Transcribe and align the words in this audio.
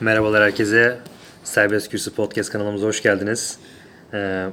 Merhabalar 0.00 0.42
herkese. 0.42 0.98
Serbest 1.44 1.90
Kürsü 1.90 2.14
Podcast 2.14 2.50
kanalımıza 2.52 2.86
hoş 2.86 3.02
geldiniz. 3.02 3.58
Ee, 4.14 4.46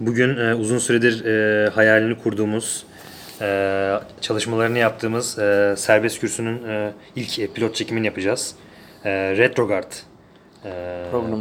Bugün 0.00 0.36
e, 0.36 0.54
uzun 0.54 0.78
süredir 0.78 1.24
e, 1.24 1.68
hayalini 1.70 2.18
kurduğumuz, 2.18 2.86
e, 3.40 3.94
çalışmalarını 4.20 4.78
yaptığımız 4.78 5.30
Serbest 5.80 6.20
Kürsü'nün 6.20 6.62
ilk 7.16 7.54
pilot 7.54 7.74
çekimini 7.74 8.06
yapacağız. 8.06 8.54
Retrogard 9.04 9.92
e, 10.64 10.70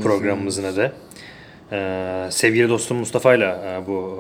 Programımızın- 0.03 0.65
adı. 0.73 0.91
Sevgili 2.31 2.69
dostum 2.69 2.97
Mustafa 2.97 3.35
ile 3.35 3.55
bu 3.87 4.19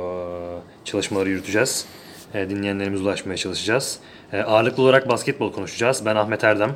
çalışmaları 0.85 1.29
yürüteceğiz. 1.29 1.85
Dinleyenlerimize 2.33 3.03
ulaşmaya 3.03 3.37
çalışacağız. 3.37 3.99
E, 4.33 4.41
Ağırlıklı 4.41 4.83
olarak 4.83 5.09
basketbol 5.09 5.51
konuşacağız. 5.51 6.05
Ben 6.05 6.15
Ahmet 6.15 6.43
Erdem. 6.43 6.75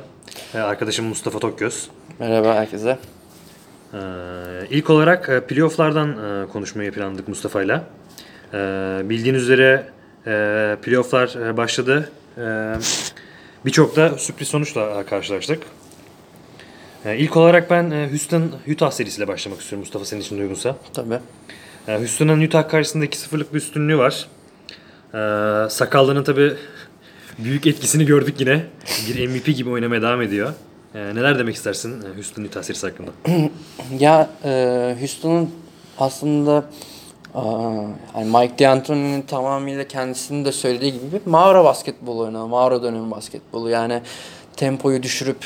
E, 0.54 0.58
Arkadaşım 0.58 1.06
Mustafa 1.06 1.38
Tokgöz. 1.38 1.88
Merhaba 2.18 2.54
herkese. 2.54 2.98
Ee, 3.94 3.98
ilk 4.70 4.90
olarak 4.90 5.28
e, 5.28 5.40
playofflardan 5.40 6.10
e, 6.10 6.48
konuşmayı 6.48 6.92
planladık 6.92 7.28
Mustafa'yla. 7.28 7.84
Ee, 8.54 9.00
bildiğiniz 9.04 9.42
üzere 9.42 9.86
e, 10.26 10.76
playofflar 10.82 11.46
e, 11.48 11.56
başladı. 11.56 12.10
Ee, 12.38 12.74
Birçok 13.64 13.96
da 13.96 14.18
sürpriz 14.18 14.48
sonuçla 14.48 15.00
e, 15.00 15.04
karşılaştık. 15.06 15.62
Ee, 17.04 17.16
ilk 17.16 17.36
olarak 17.36 17.70
ben 17.70 17.90
e, 17.90 18.08
Houston 18.10 18.50
Utah 18.72 18.90
serisiyle 18.90 19.28
başlamak 19.28 19.60
istiyorum 19.60 19.80
Mustafa 19.80 20.04
senin 20.04 20.20
için 20.20 20.40
uygunsa. 20.40 20.76
Tabii. 20.94 21.18
Ee, 21.88 21.96
Houston'ın 21.98 22.40
Utah 22.40 22.68
karşısında 22.68 23.04
2-0'lık 23.04 23.52
bir 23.52 23.58
üstünlüğü 23.58 23.98
var. 23.98 24.26
Ee, 25.14 25.70
Sakallı'nın 25.70 26.24
tabi 26.24 26.52
büyük 27.38 27.66
etkisini 27.66 28.06
gördük 28.06 28.40
yine. 28.40 28.62
Bir 29.08 29.28
MVP 29.28 29.46
gibi 29.46 29.70
oynamaya 29.70 30.02
devam 30.02 30.22
ediyor. 30.22 30.52
Ee, 30.94 30.98
neler 31.14 31.38
demek 31.38 31.54
istersin 31.54 32.02
e, 32.02 32.14
Houston 32.14 32.44
Utah 32.44 32.82
hakkında? 32.82 33.10
Ya 33.98 34.30
e, 34.44 34.96
Houston'un 35.00 35.50
aslında 35.98 36.64
aa, 37.34 37.72
yani 38.16 38.36
Mike 38.38 38.64
D'Antoni'nin 38.64 39.22
tamamıyla 39.22 39.88
kendisinin 39.88 40.44
de 40.44 40.52
söylediği 40.52 40.92
gibi 40.92 41.04
bir 41.12 41.30
mağara 41.30 41.64
basketbolu 41.64 42.20
oynadı. 42.20 42.46
Mağara 42.46 42.82
dönemi 42.82 43.10
basketbolu. 43.10 43.70
Yani 43.70 44.00
tempoyu 44.56 45.02
düşürüp 45.02 45.44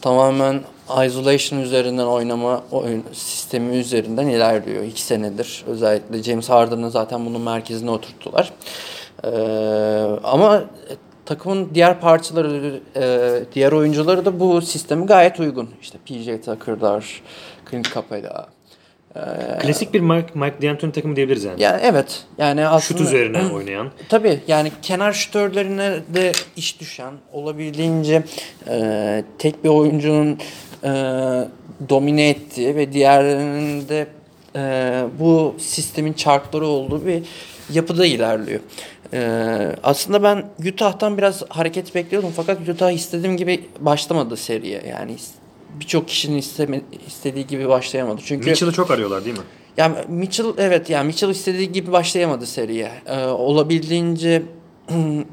tamamen 0.00 0.60
isolation 1.06 1.60
üzerinden 1.60 2.06
oynama 2.06 2.62
oyun 2.70 3.04
sistemi 3.12 3.76
üzerinden 3.76 4.26
ilerliyor. 4.26 4.84
iki 4.84 5.02
senedir. 5.02 5.64
Özellikle 5.66 6.22
James 6.22 6.48
Harden'ı 6.48 6.90
zaten 6.90 7.26
bunun 7.26 7.40
merkezine 7.40 7.90
oturttular. 7.90 8.52
Ee, 9.24 9.28
ama 10.22 10.64
takımın 11.26 11.70
diğer 11.74 12.00
parçaları, 12.00 12.80
e, 12.96 13.30
diğer 13.54 13.72
oyuncuları 13.72 14.24
da 14.24 14.40
bu 14.40 14.62
sistemi 14.62 15.06
gayet 15.06 15.40
uygun. 15.40 15.70
İşte 15.82 15.98
PJ 16.06 16.44
Tucker'lar, 16.44 17.22
Clint 17.70 17.94
Capela. 17.94 18.48
Klasik 19.58 19.94
bir 19.94 20.00
Mike, 20.00 20.26
Mike 20.34 20.62
D'Antoni 20.62 20.92
takımı 20.92 21.16
diyebiliriz 21.16 21.44
yani. 21.44 21.62
Yani 21.62 21.80
evet. 21.84 22.24
Yani 22.38 22.66
aslında 22.66 22.98
Şut 22.98 23.08
üzerine 23.08 23.46
oynayan. 23.52 23.90
Tabii 24.08 24.40
yani 24.48 24.72
kenar 24.82 25.12
şütörlerine 25.12 26.00
de 26.14 26.32
iş 26.56 26.80
düşen, 26.80 27.12
olabildiğince 27.32 28.22
e, 28.68 29.24
tek 29.38 29.64
bir 29.64 29.68
oyuncunun 29.68 30.38
e, 30.84 30.90
domine 31.88 32.28
ettiği 32.28 32.76
ve 32.76 32.92
diğerlerinin 32.92 33.88
de 33.88 34.06
e, 34.56 35.02
bu 35.18 35.54
sistemin 35.58 36.12
çarkları 36.12 36.66
olduğu 36.66 37.06
bir 37.06 37.22
yapıda 37.72 38.06
ilerliyor. 38.06 38.60
E, 39.12 39.76
aslında 39.82 40.22
ben 40.22 40.44
Utah'tan 40.68 41.18
biraz 41.18 41.42
hareket 41.48 41.94
bekliyordum 41.94 42.32
fakat 42.36 42.68
Utah 42.68 42.90
istediğim 42.90 43.36
gibi 43.36 43.64
başlamadı 43.80 44.36
seriye. 44.36 44.82
Yani 44.88 45.16
birçok 45.80 46.08
kişinin 46.08 46.38
isteme, 46.38 46.80
istediği 47.06 47.46
gibi 47.46 47.68
başlayamadı. 47.68 48.20
Çünkü 48.24 48.50
Mitchell'ı 48.50 48.72
çok 48.72 48.90
arıyorlar 48.90 49.24
değil 49.24 49.36
mi? 49.38 49.44
yani 49.76 49.96
Mitchell 50.08 50.46
evet 50.58 50.90
yani 50.90 51.06
Mitchell 51.06 51.30
istediği 51.30 51.72
gibi 51.72 51.92
başlayamadı 51.92 52.46
seriye. 52.46 52.90
Ee, 53.06 53.24
olabildiğince 53.24 54.42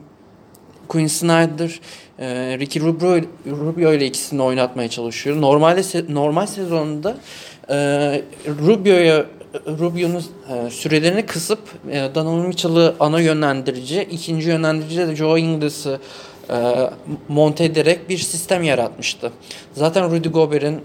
Quinn 0.87 1.07
Snyder, 1.07 1.79
e, 2.19 2.57
Ricky 2.59 2.85
Rubio, 2.85 3.17
Rubio 3.47 3.93
ile 3.93 4.05
ikisini 4.05 4.41
oynatmaya 4.41 4.89
çalışıyor. 4.89 5.41
Normalde 5.41 5.79
se- 5.79 6.13
normal 6.13 6.45
sezonunda 6.45 7.17
e, 7.69 7.75
Rubio'ya 8.67 9.25
Rubio'nun 9.53 10.23
e, 10.49 10.69
sürelerini 10.69 11.25
kısıp 11.25 11.59
e, 11.91 12.21
Mitchell'ı 12.47 12.95
ana 12.99 13.19
yönlendirici, 13.21 14.07
ikinci 14.11 14.49
yönlendirici 14.49 15.07
de 15.07 15.15
Joe 15.15 15.37
Ingles'ı 15.37 15.99
e, 16.49 16.89
monte 17.27 17.63
ederek 17.63 18.09
bir 18.09 18.17
sistem 18.17 18.63
yaratmıştı. 18.63 19.31
Zaten 19.73 20.11
Rudy 20.11 20.29
Gobert'in 20.29 20.81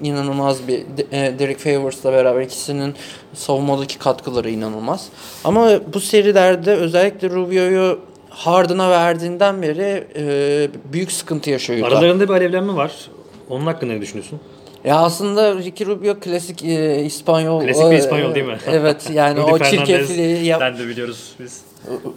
inanılmaz 0.00 0.68
bir 0.68 0.78
e, 1.12 1.38
Derek 1.38 1.58
Favors'la 1.58 2.12
beraber 2.12 2.42
ikisinin 2.42 2.94
savunmadaki 3.34 3.98
katkıları 3.98 4.50
inanılmaz. 4.50 5.08
Ama 5.44 5.70
bu 5.94 6.00
serilerde 6.00 6.74
özellikle 6.74 7.30
Rubio'yu 7.30 8.00
Harden'a 8.30 8.90
verdiğinden 8.90 9.62
beri 9.62 10.04
büyük 10.92 11.12
sıkıntı 11.12 11.50
yaşıyor. 11.50 11.88
Aralarında 11.88 12.28
bir 12.28 12.34
alevlenme 12.34 12.74
var. 12.74 12.92
Onun 13.50 13.66
hakkında 13.66 13.92
ne 13.92 14.00
düşünüyorsun? 14.00 14.40
Ya 14.84 14.96
aslında 14.96 15.54
Ricky 15.54 15.90
Rubio 15.90 16.20
klasik 16.20 16.64
e, 16.64 17.04
İspanyol. 17.04 17.60
Klasik 17.60 17.84
bir 17.84 17.96
e, 17.96 17.98
İspanyol 17.98 18.34
değil 18.34 18.46
mi? 18.46 18.58
Evet 18.70 19.10
yani 19.12 19.40
o 19.40 19.58
çirkefliği 19.58 20.44
yap. 20.44 20.60
Ben 20.60 20.78
de 20.78 20.88
biliyoruz 20.88 21.34
biz. 21.40 21.60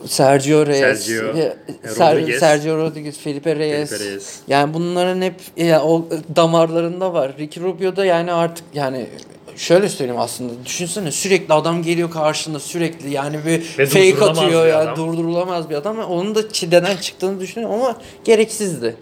Sergio 0.05 0.65
Reyes, 0.65 1.05
Sergio, 1.05 1.37
e, 1.37 1.55
Ser- 1.85 2.15
Rodriguez. 2.15 2.39
Sergio 2.39 2.77
Rodriguez, 2.77 3.17
Felipe 3.17 3.55
Reyes. 3.55 3.89
Felipe 3.89 4.05
Reyes. 4.05 4.39
Yani 4.47 4.73
bunların 4.73 5.21
hep 5.21 5.35
ya, 5.57 5.83
o 5.83 6.05
damarlarında 6.35 7.13
var. 7.13 7.31
Ricky 7.39 7.65
Rubio 7.65 7.95
da 7.95 8.05
yani 8.05 8.31
artık 8.31 8.65
yani 8.73 9.07
şöyle 9.57 9.89
söyleyeyim 9.89 10.21
aslında. 10.21 10.53
Düşünsene 10.65 11.11
sürekli 11.11 11.53
adam 11.53 11.83
geliyor 11.83 12.11
karşında 12.11 12.59
sürekli 12.59 13.09
yani 13.13 13.37
bir 13.45 13.77
Ve 13.77 13.85
fake 13.85 14.25
atıyor 14.25 14.63
bir 14.65 14.69
ya 14.69 14.79
adam. 14.79 14.95
durdurulamaz 14.95 15.69
bir 15.69 15.75
adam. 15.75 15.99
Onun 15.99 16.35
da 16.35 16.49
çileden 16.51 16.97
çıktığını 16.97 17.39
düşünüyorum 17.39 17.81
ama 17.81 17.97
gereksizdi. 18.23 18.95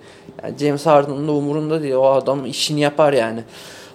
Yani 0.43 0.57
James 0.59 0.85
Harden'ın 0.85 1.27
da 1.27 1.31
umurunda 1.31 1.81
değil. 1.83 1.93
O 1.93 2.05
adam 2.05 2.45
işini 2.45 2.79
yapar 2.81 3.13
yani. 3.13 3.43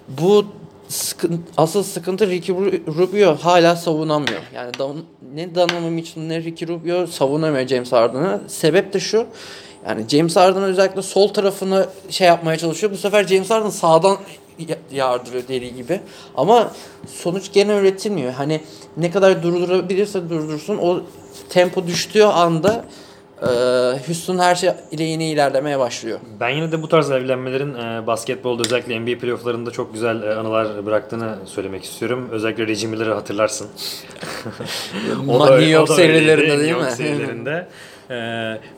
Bu 0.09 0.44
sıkın, 0.88 1.44
asıl 1.56 1.82
sıkıntı 1.82 2.26
Ricky 2.31 2.59
Ru- 2.59 2.98
Rubio 2.98 3.37
hala 3.37 3.77
savunamıyor. 3.77 4.41
Yani 4.54 4.71
Dan- 4.78 4.97
ne 5.34 5.54
Donovan 5.54 5.82
Mitchell 5.82 6.22
ne 6.22 6.42
Ricky 6.42 6.71
Rubio 6.72 7.06
savunamıyor 7.06 7.66
James 7.69 7.92
Harden'ı. 7.92 8.41
Sebep 8.47 8.92
de 8.92 9.00
şu. 9.00 9.27
Yani 9.88 10.04
James 10.09 10.37
Harden 10.37 10.62
özellikle 10.62 11.03
sol 11.03 11.28
tarafını 11.28 11.87
şey 12.10 12.27
yapmaya 12.27 12.59
çalışıyor. 12.59 12.92
Bu 12.92 12.97
sefer 12.97 13.27
James 13.27 13.50
Harden 13.50 13.71
sağdan 13.71 14.16
yardırıyor 14.93 15.48
deli 15.48 15.75
gibi. 15.75 16.00
Ama 16.37 16.72
sonuç 17.09 17.53
gene 17.53 17.76
üretilmiyor. 17.76 18.32
Hani 18.32 18.60
ne 18.97 19.10
kadar 19.10 19.43
durdurabilirse 19.43 20.31
durdursun 20.31 20.78
o 20.78 21.00
tempo 21.48 21.87
düştüğü 21.87 22.22
anda 22.22 22.84
e, 23.43 23.47
Houston 24.06 24.38
her 24.38 24.54
şey 24.54 24.71
ile 24.91 25.04
yeni 25.04 25.31
ilerlemeye 25.31 25.78
başlıyor. 25.78 26.19
Ben 26.41 26.48
yine 26.48 26.72
de 26.72 26.82
bu 26.82 26.88
tarz 26.88 27.10
alevlenmelerin 27.10 27.75
e, 27.75 28.06
basketbolda 28.06 28.62
özellikle 28.66 29.00
NBA 29.00 29.19
playofflarında 29.19 29.71
çok 29.71 29.93
güzel 29.93 30.22
e, 30.22 30.34
anılar 30.34 30.87
bıraktığını 30.87 31.34
söylemek 31.47 31.84
istiyorum. 31.84 32.28
Özellikle 32.32 32.66
Reggie 32.66 32.88
Miller'ı 32.88 33.15
hatırlarsın. 33.15 33.69
New 35.27 35.32
York 35.32 35.41
o 35.41 35.47
da 35.47 35.53
öyleydi, 35.54 35.92
serilerinde 35.92 36.48
New 36.48 36.59
değil 36.60 36.71
York 36.71 36.84
mi? 36.84 36.91
serilerinde. 36.91 37.69
E, 38.10 38.16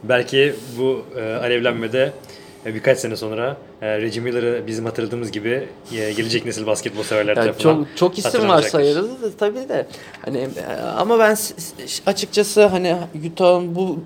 belki 0.03 0.54
bu 0.78 1.04
e, 1.20 1.34
alevlenmede 1.34 2.12
birkaç 2.67 2.99
sene 2.99 3.17
sonra 3.17 3.56
e, 3.83 4.00
Reggie 4.00 4.23
Miller'ı 4.23 4.67
bizim 4.67 4.84
hatırladığımız 4.84 5.33
gibi 5.33 5.69
e, 5.93 6.12
gelecek 6.12 6.45
nesil 6.45 6.67
basketbol 6.67 7.03
severler 7.03 7.37
Yani 7.37 7.45
tarafından 7.45 7.84
çok 7.84 7.97
çok 7.97 8.19
isim 8.19 8.49
var 8.49 8.62
sayarız 8.62 9.23
da 9.23 9.31
tabii 9.39 9.69
de 9.69 9.87
hani 10.25 10.39
e, 10.39 10.83
ama 10.97 11.19
ben 11.19 11.37
açıkçası 12.06 12.67
hani 12.67 12.97
Utah'ın 13.33 13.75
bu 13.75 13.99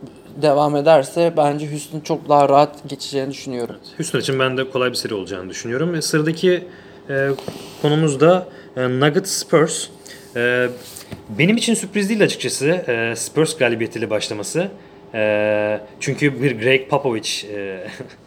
devam 0.42 0.76
ederse 0.76 1.32
bence 1.36 1.70
Houston 1.70 2.00
çok 2.00 2.28
daha 2.28 2.48
rahat 2.48 2.88
geçeceğini 2.88 3.30
düşünüyorum. 3.30 3.76
Houston 3.96 4.20
için 4.20 4.38
ben 4.38 4.56
de 4.56 4.70
kolay 4.70 4.90
bir 4.90 4.96
seri 4.96 5.14
olacağını 5.14 5.50
düşünüyorum. 5.50 5.94
E, 5.94 6.02
sıradaki 6.02 6.64
e, 7.10 7.28
konumuz 7.82 8.20
da 8.20 8.48
e, 8.76 8.88
Nuggets 8.88 9.30
Spurs. 9.30 9.86
E, 10.36 10.68
benim 11.38 11.56
için 11.56 11.74
sürpriz 11.74 12.08
değil 12.08 12.22
açıkçası 12.22 12.66
e, 12.66 13.16
Spurs 13.16 13.56
galibiyetiyle 13.56 14.10
başlaması. 14.10 14.68
E, 15.14 15.80
çünkü 16.00 16.42
bir 16.42 16.58
Greg 16.60 16.88
Popovich 16.88 17.44
e, 17.44 17.86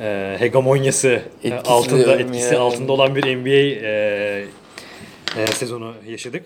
e, 0.00 0.36
hegemonyası 0.38 1.22
Etkisi 1.44 1.72
altında 1.72 2.16
etkisi 2.16 2.54
ya. 2.54 2.60
altında 2.60 2.92
olan 2.92 3.16
bir 3.16 3.36
NBA 3.36 3.48
e, 3.86 4.44
e, 5.38 5.46
sezonu 5.46 5.92
yaşadık. 6.08 6.42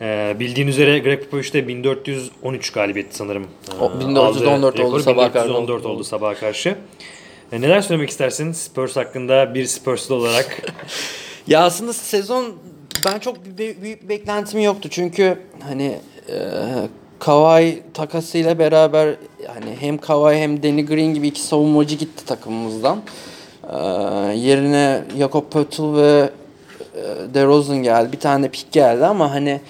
E, 0.00 0.36
bildiğin 0.40 0.68
üzere 0.68 0.98
Greg 0.98 1.20
Popovich 1.24 1.54
de 1.54 1.68
1413 1.68 2.70
galibiyetti 2.72 3.16
sanırım. 3.16 3.46
e, 3.80 3.84
O 3.84 4.00
1414 4.00 4.74
aldı 4.80 4.82
oldu 4.86 5.00
sabaha 5.00 5.32
karşı. 5.32 5.48
1414 5.48 5.86
oldu 5.86 6.04
sabaha 6.04 6.34
karşı. 6.34 6.74
E, 7.52 7.60
neler 7.60 7.80
söylemek 7.80 8.10
istersin 8.10 8.52
Spurs 8.52 8.96
hakkında 8.96 9.54
bir 9.54 9.64
Spurs'lu 9.64 10.14
olarak? 10.14 10.62
Ya 11.46 11.64
aslında 11.64 11.92
sezon 11.92 12.54
ben 13.04 13.18
çok 13.18 13.58
büyük 13.58 13.82
bir 13.82 14.08
beklentim 14.08 14.60
yoktu 14.60 14.88
çünkü 14.92 15.38
hani 15.62 15.98
e, 16.28 16.34
Kawhi 17.18 17.82
takasıyla 17.94 18.58
beraber 18.58 19.16
hani 19.46 19.76
hem 19.80 19.98
Kawhi 19.98 20.36
hem 20.36 20.62
Danny 20.62 20.86
Green 20.86 21.14
gibi 21.14 21.28
iki 21.28 21.40
savunmacı 21.40 21.96
gitti 21.96 22.24
takımımızdan. 22.26 23.02
Ee, 23.72 23.76
yerine 24.36 25.04
Jakob 25.18 25.44
Poeltl 25.50 25.96
ve 25.96 26.30
e, 26.94 27.34
DeRozan 27.34 27.76
geldi. 27.76 28.12
Bir 28.12 28.20
tane 28.20 28.48
pik 28.48 28.72
geldi 28.72 29.06
ama 29.06 29.30
hani 29.30 29.60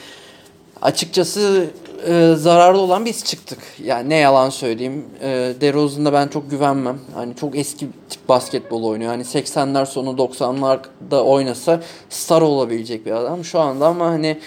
açıkçası 0.82 1.66
e, 2.06 2.34
zararlı 2.36 2.80
olan 2.80 3.04
biz 3.04 3.24
çıktık. 3.24 3.58
Yani 3.84 4.08
ne 4.08 4.16
yalan 4.16 4.50
söyleyeyim. 4.50 5.04
E, 5.22 5.52
DeRozan'da 5.60 6.12
ben 6.12 6.28
çok 6.28 6.50
güvenmem. 6.50 6.98
Hani 7.14 7.36
çok 7.36 7.56
eski 7.56 7.88
tip 8.10 8.28
basketbol 8.28 8.84
oynuyor. 8.84 9.10
Hani 9.10 9.22
80'ler 9.22 9.86
sonu 9.86 10.10
90'larda 10.10 11.20
oynasa 11.20 11.80
star 12.10 12.42
olabilecek 12.42 13.06
bir 13.06 13.12
adam. 13.12 13.44
Şu 13.44 13.60
anda 13.60 13.86
ama 13.86 14.06
hani 14.06 14.38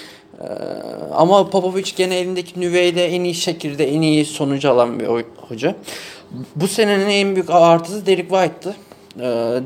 ama 1.13 1.49
Popovic 1.49 1.91
gene 1.95 2.15
elindeki 2.15 2.61
nüveyle 2.61 3.05
en 3.05 3.23
iyi 3.23 3.33
şekilde 3.33 3.93
en 3.93 4.01
iyi 4.01 4.25
sonucu 4.25 4.71
alan 4.71 4.99
bir 4.99 5.07
hoca. 5.49 5.75
Bu 6.55 6.67
senenin 6.67 7.09
en 7.09 7.35
büyük 7.35 7.49
artısı 7.49 8.05
Derek 8.05 8.29
White'tı. 8.29 8.75
E, 9.19 9.59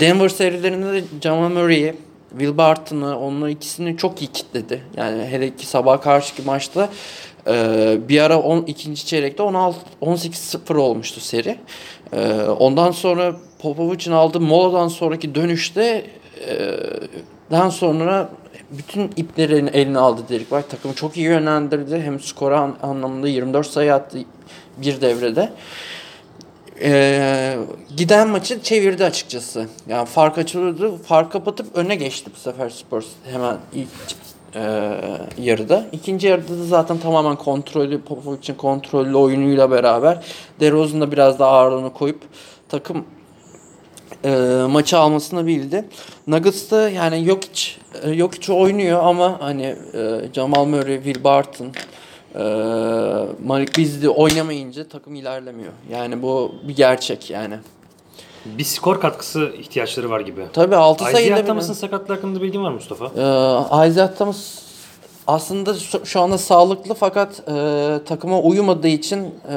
Denver 0.00 0.28
serilerinde 0.28 0.92
de 0.92 1.02
Jamal 1.22 1.48
Murray'i 1.48 1.94
Will 2.30 2.56
Barton'ı 2.56 3.18
onlar 3.18 3.48
ikisini 3.48 3.96
çok 3.96 4.22
iyi 4.22 4.32
kitledi. 4.32 4.82
Yani 4.96 5.24
hele 5.24 5.56
ki 5.56 5.66
sabah 5.66 6.00
karşıki 6.00 6.42
maçta 6.42 6.88
e, 7.46 7.96
bir 8.08 8.20
ara 8.20 8.38
10, 8.38 8.62
ikinci 8.62 9.06
çeyrekte 9.06 9.42
16 9.42 9.78
18-0 10.02 10.76
olmuştu 10.76 11.20
seri. 11.20 11.58
E, 12.12 12.42
ondan 12.42 12.90
sonra 12.90 13.36
Popovic'in 13.58 14.12
aldığı 14.12 14.40
moladan 14.40 14.88
sonraki 14.88 15.34
dönüşte 15.34 16.06
e, 16.48 16.56
daha 17.50 17.70
sonra 17.70 18.28
bütün 18.78 19.10
ipleri 19.16 19.54
eline 19.72 19.98
aldı 19.98 20.22
Derek 20.28 20.48
White. 20.48 20.68
Takımı 20.68 20.94
çok 20.94 21.16
iyi 21.16 21.26
yönlendirdi. 21.26 22.00
Hem 22.00 22.20
skora 22.20 22.60
an- 22.60 22.76
anlamında 22.82 23.28
24 23.28 23.66
sayı 23.66 23.94
attı 23.94 24.18
bir 24.76 25.00
devrede. 25.00 25.52
Ee, 26.82 27.56
giden 27.96 28.28
maçı 28.28 28.62
çevirdi 28.62 29.04
açıkçası. 29.04 29.66
Yani 29.88 30.06
fark 30.06 30.38
açılıyordu. 30.38 30.96
Fark 30.96 31.32
kapatıp 31.32 31.76
öne 31.76 31.94
geçti 31.94 32.30
bu 32.36 32.40
sefer 32.40 32.70
Spurs 32.70 33.06
hemen 33.32 33.56
ilk 33.74 33.88
e, 34.54 34.60
yarıda. 35.38 35.86
İkinci 35.92 36.26
yarıda 36.26 36.58
da 36.58 36.64
zaten 36.64 36.98
tamamen 36.98 37.36
kontrollü 37.36 38.00
Popovic'in 38.02 38.54
kontrollü 38.54 39.16
oyunuyla 39.16 39.70
beraber 39.70 40.24
DeRozan 40.60 41.00
da 41.00 41.12
biraz 41.12 41.38
daha 41.38 41.50
ağırlığını 41.50 41.92
koyup 41.92 42.20
takım 42.68 43.04
e, 44.24 44.30
maçı 44.70 44.98
almasını 44.98 45.46
bildi. 45.46 45.84
Nuggets'ta 46.26 46.88
yani 46.88 47.24
Jokic, 47.24 47.62
e, 48.02 48.14
Jokic 48.14 48.52
oynuyor 48.52 49.00
ama 49.04 49.36
hani 49.40 49.76
e, 49.94 50.20
Jamal 50.34 50.64
Murray, 50.64 50.96
Will 50.96 51.24
Barton, 51.24 51.66
e, 52.34 52.42
Malik 53.44 53.78
Beasley 53.78 54.08
oynamayınca 54.16 54.88
takım 54.88 55.14
ilerlemiyor. 55.14 55.72
Yani 55.90 56.22
bu 56.22 56.54
bir 56.68 56.76
gerçek 56.76 57.30
yani. 57.30 57.54
Bir 58.44 58.64
skor 58.64 59.00
katkısı 59.00 59.52
ihtiyaçları 59.58 60.10
var 60.10 60.20
gibi. 60.20 60.46
Tabii 60.52 60.76
6 60.76 61.04
sayıda 61.04 61.20
Isaiah 61.20 61.46
Thomas'ın 61.46 61.72
sakatlığı 61.72 62.14
hakkında 62.14 62.42
bilgin 62.42 62.62
var 62.62 62.68
mı 62.68 62.74
Mustafa? 62.74 63.04
Ee, 63.04 63.88
Isaiah 63.88 64.16
Thomas 64.18 64.62
aslında 65.26 65.74
şu, 65.74 66.06
şu 66.06 66.20
anda 66.20 66.38
sağlıklı 66.38 66.94
fakat 66.94 67.42
e, 67.48 67.98
takıma 68.06 68.40
uyumadığı 68.40 68.88
için 68.88 69.34
e, 69.50 69.56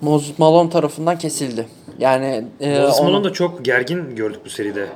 Moses 0.00 0.38
Malone 0.38 0.70
tarafından 0.70 1.18
kesildi. 1.18 1.68
Yani 2.00 2.44
e, 2.60 2.84
onu- 2.84 3.24
da 3.24 3.32
çok 3.32 3.64
gergin 3.64 4.16
gördük 4.16 4.40
bu 4.44 4.50
seride. 4.50 4.86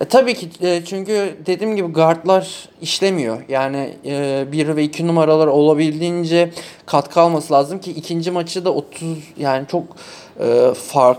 E, 0.00 0.04
tabii 0.04 0.34
ki 0.34 0.48
e, 0.62 0.84
çünkü 0.84 1.34
dediğim 1.46 1.76
gibi 1.76 1.88
guardlar 1.88 2.68
işlemiyor. 2.80 3.42
Yani 3.48 3.94
e, 4.04 4.44
1 4.52 4.76
ve 4.76 4.82
2 4.84 5.06
numaralar 5.06 5.46
olabildiğince 5.46 6.50
katkı 6.86 7.20
alması 7.20 7.52
lazım 7.52 7.80
ki 7.80 7.90
ikinci 7.90 8.30
maçı 8.30 8.64
da 8.64 8.74
30 8.74 9.02
yani 9.36 9.66
çok 9.70 9.84
e, 10.40 10.74
fark 10.74 11.18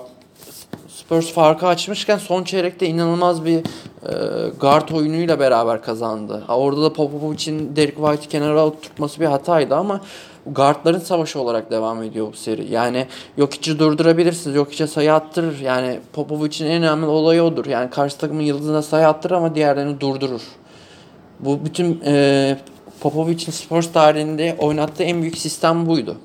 Spurs 0.87 1.31
farkı 1.33 1.67
açmışken 1.67 2.17
son 2.17 2.43
çeyrekte 2.43 2.85
inanılmaz 2.87 3.45
bir 3.45 3.61
e, 4.09 4.13
guard 4.59 4.89
oyunuyla 4.89 5.39
beraber 5.39 5.81
kazandı. 5.81 6.43
Orada 6.47 6.83
da 6.83 6.93
Popovic'in 6.93 7.75
Derek 7.75 7.95
White'i 7.95 8.29
kenara 8.29 8.71
tutması 8.81 9.21
bir 9.21 9.25
hataydı 9.25 9.75
ama 9.75 10.01
guardların 10.45 10.99
savaşı 10.99 11.39
olarak 11.39 11.71
devam 11.71 12.03
ediyor 12.03 12.27
bu 12.33 12.37
seri. 12.37 12.71
Yani 12.71 13.07
Jokic'i 13.37 13.79
durdurabilirsiniz. 13.79 14.55
Jokic'e 14.55 14.87
sayı 14.87 15.13
attırır. 15.13 15.59
Yani 15.59 15.99
Popovic'in 16.13 16.65
en 16.65 16.83
önemli 16.83 17.05
olayı 17.05 17.43
odur. 17.43 17.65
Yani 17.65 17.89
karşı 17.89 18.17
takımın 18.17 18.41
yıldızına 18.41 18.81
sayı 18.81 19.07
attırır 19.07 19.35
ama 19.35 19.55
diğerlerini 19.55 19.99
durdurur. 19.99 20.41
Bu 21.39 21.65
bütün 21.65 22.01
e, 22.05 22.57
Popovic'in 22.99 23.51
Spurs 23.51 23.91
tarihinde 23.91 24.55
oynattığı 24.59 25.03
en 25.03 25.21
büyük 25.21 25.37
sistem 25.37 25.85
buydu. 25.85 26.17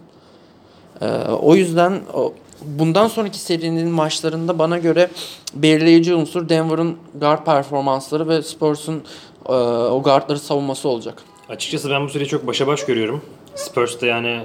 Ee, 1.02 1.06
o 1.42 1.54
yüzden 1.54 2.00
o, 2.14 2.32
bundan 2.62 3.08
sonraki 3.08 3.38
serinin 3.38 3.88
maçlarında 3.88 4.58
bana 4.58 4.78
göre 4.78 5.10
belirleyici 5.54 6.14
unsur 6.14 6.48
Denver'ın 6.48 6.96
guard 7.20 7.44
performansları 7.44 8.28
ve 8.28 8.42
Spurs'un 8.42 9.02
e, 9.48 9.52
o 9.52 10.02
guardları 10.02 10.38
savunması 10.38 10.88
olacak. 10.88 11.22
Açıkçası 11.48 11.90
ben 11.90 12.04
bu 12.04 12.08
seriyi 12.08 12.28
çok 12.28 12.46
başa 12.46 12.66
baş 12.66 12.86
görüyorum. 12.86 13.22
Spurs 13.54 14.00
da 14.00 14.06
yani 14.06 14.40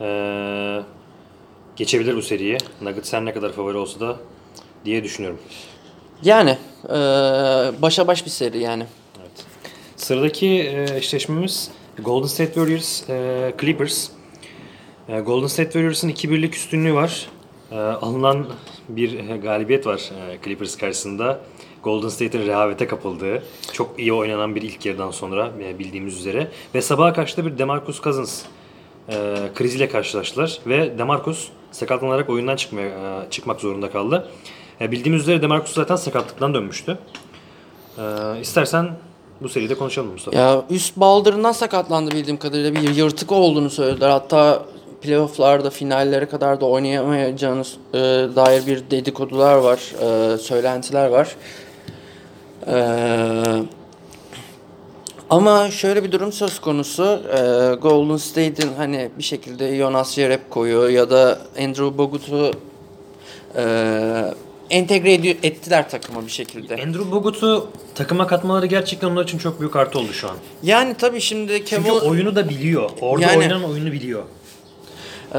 eee, 0.00 0.82
geçebilir 1.76 2.16
bu 2.16 2.22
seriyi. 2.22 2.58
Nuggets 2.82 3.12
her 3.12 3.24
ne 3.24 3.32
kadar 3.34 3.52
favori 3.52 3.76
olsa 3.76 4.00
da 4.00 4.16
diye 4.84 5.04
düşünüyorum. 5.04 5.38
Yani 6.22 6.58
e, 6.84 6.92
başa 7.82 8.06
baş 8.06 8.24
bir 8.24 8.30
seri 8.30 8.58
yani. 8.58 8.84
Evet. 9.20 9.30
Sıradaki 9.96 10.46
e, 10.46 10.96
eşleşmemiz 10.96 11.70
Golden 11.98 12.26
State 12.26 12.54
Warriors 12.54 13.10
e, 13.10 13.54
Clippers. 13.60 14.08
E, 15.08 15.20
Golden 15.20 15.46
State 15.46 15.70
Warriors'ın 15.70 16.08
2-1'lik 16.08 16.54
üstünlüğü 16.54 16.94
var. 16.94 17.28
E, 17.70 17.76
alınan 17.78 18.46
bir 18.88 19.28
e, 19.28 19.36
galibiyet 19.36 19.86
var 19.86 20.10
e, 20.30 20.38
Clippers 20.44 20.76
karşısında. 20.76 21.40
Golden 21.82 22.08
State'in 22.08 22.46
rehavete 22.46 22.86
kapıldığı, 22.86 23.42
çok 23.72 23.98
iyi 23.98 24.12
oynanan 24.12 24.54
bir 24.54 24.62
ilk 24.62 24.86
yarıdan 24.86 25.10
sonra 25.10 25.50
e, 25.64 25.78
bildiğimiz 25.78 26.16
üzere. 26.18 26.48
Ve 26.74 26.82
sabaha 26.82 27.12
karşı 27.12 27.36
da 27.36 27.46
bir 27.46 27.58
DeMarcus 27.58 28.02
Cousins 28.02 28.42
e, 29.08 29.14
kriziyle 29.54 29.88
karşılaştılar. 29.88 30.58
Ve 30.66 30.98
DeMarcus 30.98 31.48
sakatlanarak 31.72 32.30
oyundan 32.30 32.56
çıkmaya, 32.56 33.26
çıkmak 33.30 33.60
zorunda 33.60 33.90
kaldı. 33.90 34.28
Bildiğimiz 34.80 35.22
üzere 35.22 35.42
DeMarcus 35.42 35.74
zaten 35.74 35.96
sakatlıktan 35.96 36.54
dönmüştü. 36.54 36.98
E, 37.98 38.02
istersen 38.40 38.90
bu 39.40 39.48
seride 39.48 39.74
konuşalım 39.74 40.10
Mustafa. 40.12 40.38
Ya 40.38 40.64
üst 40.70 40.96
baldırından 40.96 41.52
sakatlandı 41.52 42.10
bildiğim 42.10 42.38
kadarıyla 42.38 42.74
bir 42.74 42.94
yırtık 42.94 43.32
olduğunu 43.32 43.70
söylediler. 43.70 44.10
Hatta 44.10 44.62
playofflarda 45.02 45.70
finallere 45.70 46.26
kadar 46.26 46.60
da 46.60 46.66
oynayamayacağını 46.66 47.62
e, 47.94 47.98
dair 48.36 48.66
bir 48.66 48.90
dedikodular 48.90 49.54
var, 49.56 49.78
e, 50.34 50.38
söylentiler 50.38 51.06
var. 51.08 51.36
E, 52.66 52.76
ama 55.30 55.70
şöyle 55.70 56.04
bir 56.04 56.12
durum 56.12 56.32
söz 56.32 56.60
konusu. 56.60 57.22
E, 57.32 57.74
Golden 57.74 58.16
State'in 58.16 58.72
hani 58.76 59.08
bir 59.18 59.22
şekilde 59.22 59.76
Jonas 59.76 60.14
Jerebko'yu 60.14 60.90
ya 60.90 61.10
da 61.10 61.38
Andrew 61.58 61.98
Bogut'u 61.98 62.50
e, 63.56 64.34
entegre 64.70 65.12
ediyor, 65.12 65.36
ettiler 65.42 65.90
takıma 65.90 66.26
bir 66.26 66.30
şekilde. 66.30 66.74
Andrew 66.74 67.10
Bogut'u 67.10 67.68
takıma 67.94 68.26
katmaları 68.26 68.66
gerçekten 68.66 69.08
onlar 69.10 69.24
için 69.24 69.38
çok 69.38 69.60
büyük 69.60 69.76
artı 69.76 69.98
oldu 69.98 70.12
şu 70.12 70.28
an. 70.28 70.36
Yani 70.62 70.94
tabii 70.94 71.20
şimdi 71.20 71.62
Çünkü 71.66 71.82
Kevin... 71.84 71.98
oyunu 71.98 72.36
da 72.36 72.48
biliyor. 72.48 72.90
Orada 73.00 73.26
Yani- 73.26 73.38
oynanan 73.38 73.64
oyunu 73.64 73.92
biliyor. 73.92 74.22
Ee, 75.34 75.38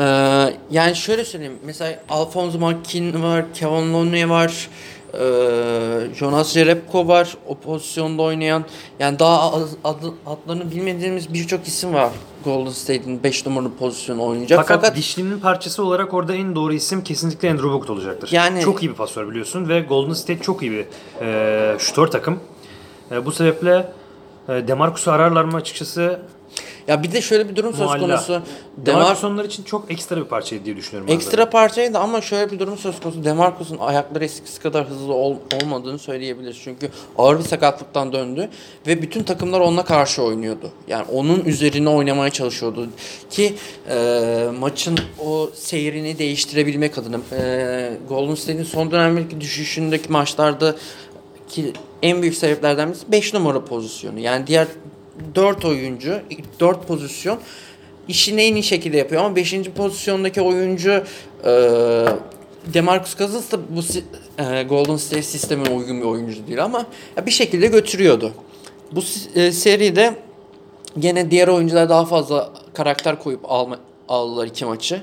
yani 0.72 0.96
şöyle 0.96 1.26
söyleyeyim. 1.26 1.60
Mesela 1.66 2.00
Alphonse 2.10 2.58
McKinn 2.58 3.24
var, 3.24 3.46
Kevin 3.54 3.94
Looney 3.94 4.30
var, 4.30 4.70
ee, 5.14 6.16
Jonas 6.16 6.54
Jerebko 6.54 7.08
var 7.08 7.38
o 7.48 7.56
pozisyonda 7.58 8.22
oynayan. 8.22 8.66
Yani 9.00 9.20
daha 9.20 9.54
az, 9.54 9.70
adı, 9.84 10.14
adlarını 10.26 10.72
bilmediğimiz 10.72 11.34
birçok 11.34 11.68
isim 11.68 11.94
var 11.94 12.10
Golden 12.44 12.72
State'in 12.72 13.24
5 13.24 13.46
numaralı 13.46 13.74
pozisyonu 13.76 14.24
oynayacak. 14.26 14.60
Fakat, 14.60 14.82
Fakat, 14.82 14.98
dişlinin 14.98 15.40
parçası 15.40 15.84
olarak 15.84 16.14
orada 16.14 16.36
en 16.36 16.56
doğru 16.56 16.74
isim 16.74 17.04
kesinlikle 17.04 17.50
Andrew 17.52 17.70
Bogut 17.70 17.90
olacaktır. 17.90 18.30
Yani- 18.32 18.62
Çok 18.62 18.84
iyi 18.84 18.90
bir 18.90 18.96
pasör 18.96 19.30
biliyorsun 19.30 19.70
ve 19.70 19.82
Golden 19.82 20.14
State 20.14 20.42
çok 20.42 20.62
iyi 20.62 20.72
bir 20.72 20.86
e, 21.22 21.76
şutör 21.80 22.08
takım. 22.08 22.40
E, 23.12 23.26
bu 23.26 23.32
sebeple 23.32 23.92
e, 24.50 24.68
Demarcus'u 24.68 25.12
ararlar 25.12 25.44
mı 25.44 25.58
açıkçası 25.58 26.20
ya 26.88 27.04
bir 27.04 27.12
de 27.12 27.22
şöyle 27.22 27.50
bir 27.50 27.56
durum 27.56 27.72
söz 27.74 27.80
mualla. 27.88 28.00
konusu. 28.00 28.42
Demarcus 28.78 29.22
Demar 29.24 29.34
onlar 29.34 29.46
için 29.46 29.64
çok 29.64 29.92
ekstra 29.92 30.18
bir 30.18 30.24
parçaydı 30.24 30.66
diye 30.66 30.76
düşünüyorum. 30.78 31.14
ekstra 31.14 31.50
parçaydı 31.50 31.98
ama 31.98 32.22
şöyle 32.22 32.52
bir 32.52 32.60
durum 32.60 32.78
söz 32.78 33.00
konusu. 33.00 33.24
Demarcus'un 33.24 33.78
ayakları 33.78 34.24
eskisi 34.26 34.62
kadar 34.62 34.90
hızlı 34.90 35.14
ol- 35.14 35.36
olmadığını 35.64 36.00
söyleyebiliriz. 36.00 36.58
Çünkü 36.64 36.90
ağır 37.18 37.40
bir 37.40 37.44
sakatlıktan 37.44 38.14
döndü 38.14 38.50
ve 38.88 39.02
bütün 39.02 39.24
takımlar 39.24 39.60
onunla 39.60 39.86
karşı 39.86 40.24
oynuyordu. 40.24 40.72
Yani 40.88 41.06
onun 41.12 41.46
üzerine 41.46 41.90
oynamaya 41.90 42.30
çalışıyordu 42.30 42.88
ki 43.30 43.56
e, 43.90 44.48
maçın 44.60 44.98
o 45.26 45.50
seyrini 45.54 46.18
değiştirebilmek 46.20 46.98
adına 46.98 47.18
e, 47.32 47.92
Golden 48.10 48.36
State'in 48.36 48.64
son 48.64 48.92
dönemdeki 48.92 49.42
düşüşündeki 49.42 50.12
maçlarda 50.12 50.76
ki 51.50 51.74
en 52.02 52.22
büyük 52.22 52.36
sebeplerden 52.36 52.90
birisi 52.90 53.12
5 53.12 53.34
numara 53.34 53.66
pozisyonu. 53.66 54.20
Yani 54.20 54.48
diğer 54.48 54.68
4 55.36 55.66
oyuncu, 55.66 56.22
4 56.60 56.88
pozisyon 56.88 57.40
işini 58.08 58.42
en 58.42 58.56
iyi 58.56 58.64
şekilde 58.64 58.98
yapıyor 58.98 59.24
ama 59.24 59.36
5. 59.36 59.54
pozisyondaki 59.76 60.42
oyuncu 60.42 61.04
e, 61.46 61.52
Demarcus 62.74 63.18
Cousins 63.18 63.52
da 63.52 63.60
bu 63.70 63.82
e, 64.44 64.64
Golden 64.64 64.96
State 64.96 65.22
sistemine 65.22 65.70
uygun 65.70 66.02
bir 66.02 66.06
oyuncu 66.06 66.48
değil 66.48 66.64
ama 66.64 66.86
ya 67.18 67.26
bir 67.26 67.32
şekilde 67.32 67.68
götürüyordu. 67.68 68.34
Bu 68.92 69.02
e, 69.36 69.52
seride 69.52 70.16
gene 71.00 71.32
diğer 71.32 71.48
oyuncular 71.48 71.90
daha 71.90 72.06
fazla 72.06 72.50
karakter 72.74 73.20
koyup 73.20 73.52
alma, 73.52 73.80
aldılar 74.08 74.48
iki 74.48 74.66
maçı. 74.66 75.02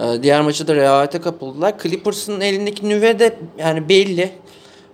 E, 0.00 0.22
diğer 0.22 0.40
maçı 0.40 0.68
da 0.68 0.74
rehavete 0.74 1.20
kapıldılar. 1.20 1.78
Clippers'ın 1.82 2.40
elindeki 2.40 2.88
nüve 2.88 3.18
de 3.18 3.38
yani 3.58 3.88
belli. 3.88 4.32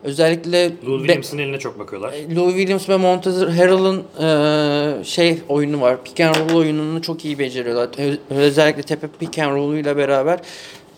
Özellikle 0.04 0.70
Lou 0.86 0.98
Williams'ın 0.98 1.38
eline 1.38 1.58
çok 1.58 1.78
bakıyorlar. 1.78 2.14
Lou 2.36 2.48
Williams 2.48 2.88
ve 2.88 2.96
Montezr 2.96 3.48
Harrell'ın 3.48 4.02
e, 4.20 5.04
şey 5.04 5.38
oyunu 5.48 5.80
var. 5.80 6.04
Pick 6.04 6.20
and 6.20 6.34
roll 6.34 6.56
oyununu 6.56 7.02
çok 7.02 7.24
iyi 7.24 7.38
beceriyorlar. 7.38 7.88
Özellikle 8.30 8.82
tepe 8.82 9.08
pick 9.20 9.38
and 9.38 9.56
roll'uyla 9.56 9.96
beraber 9.96 10.40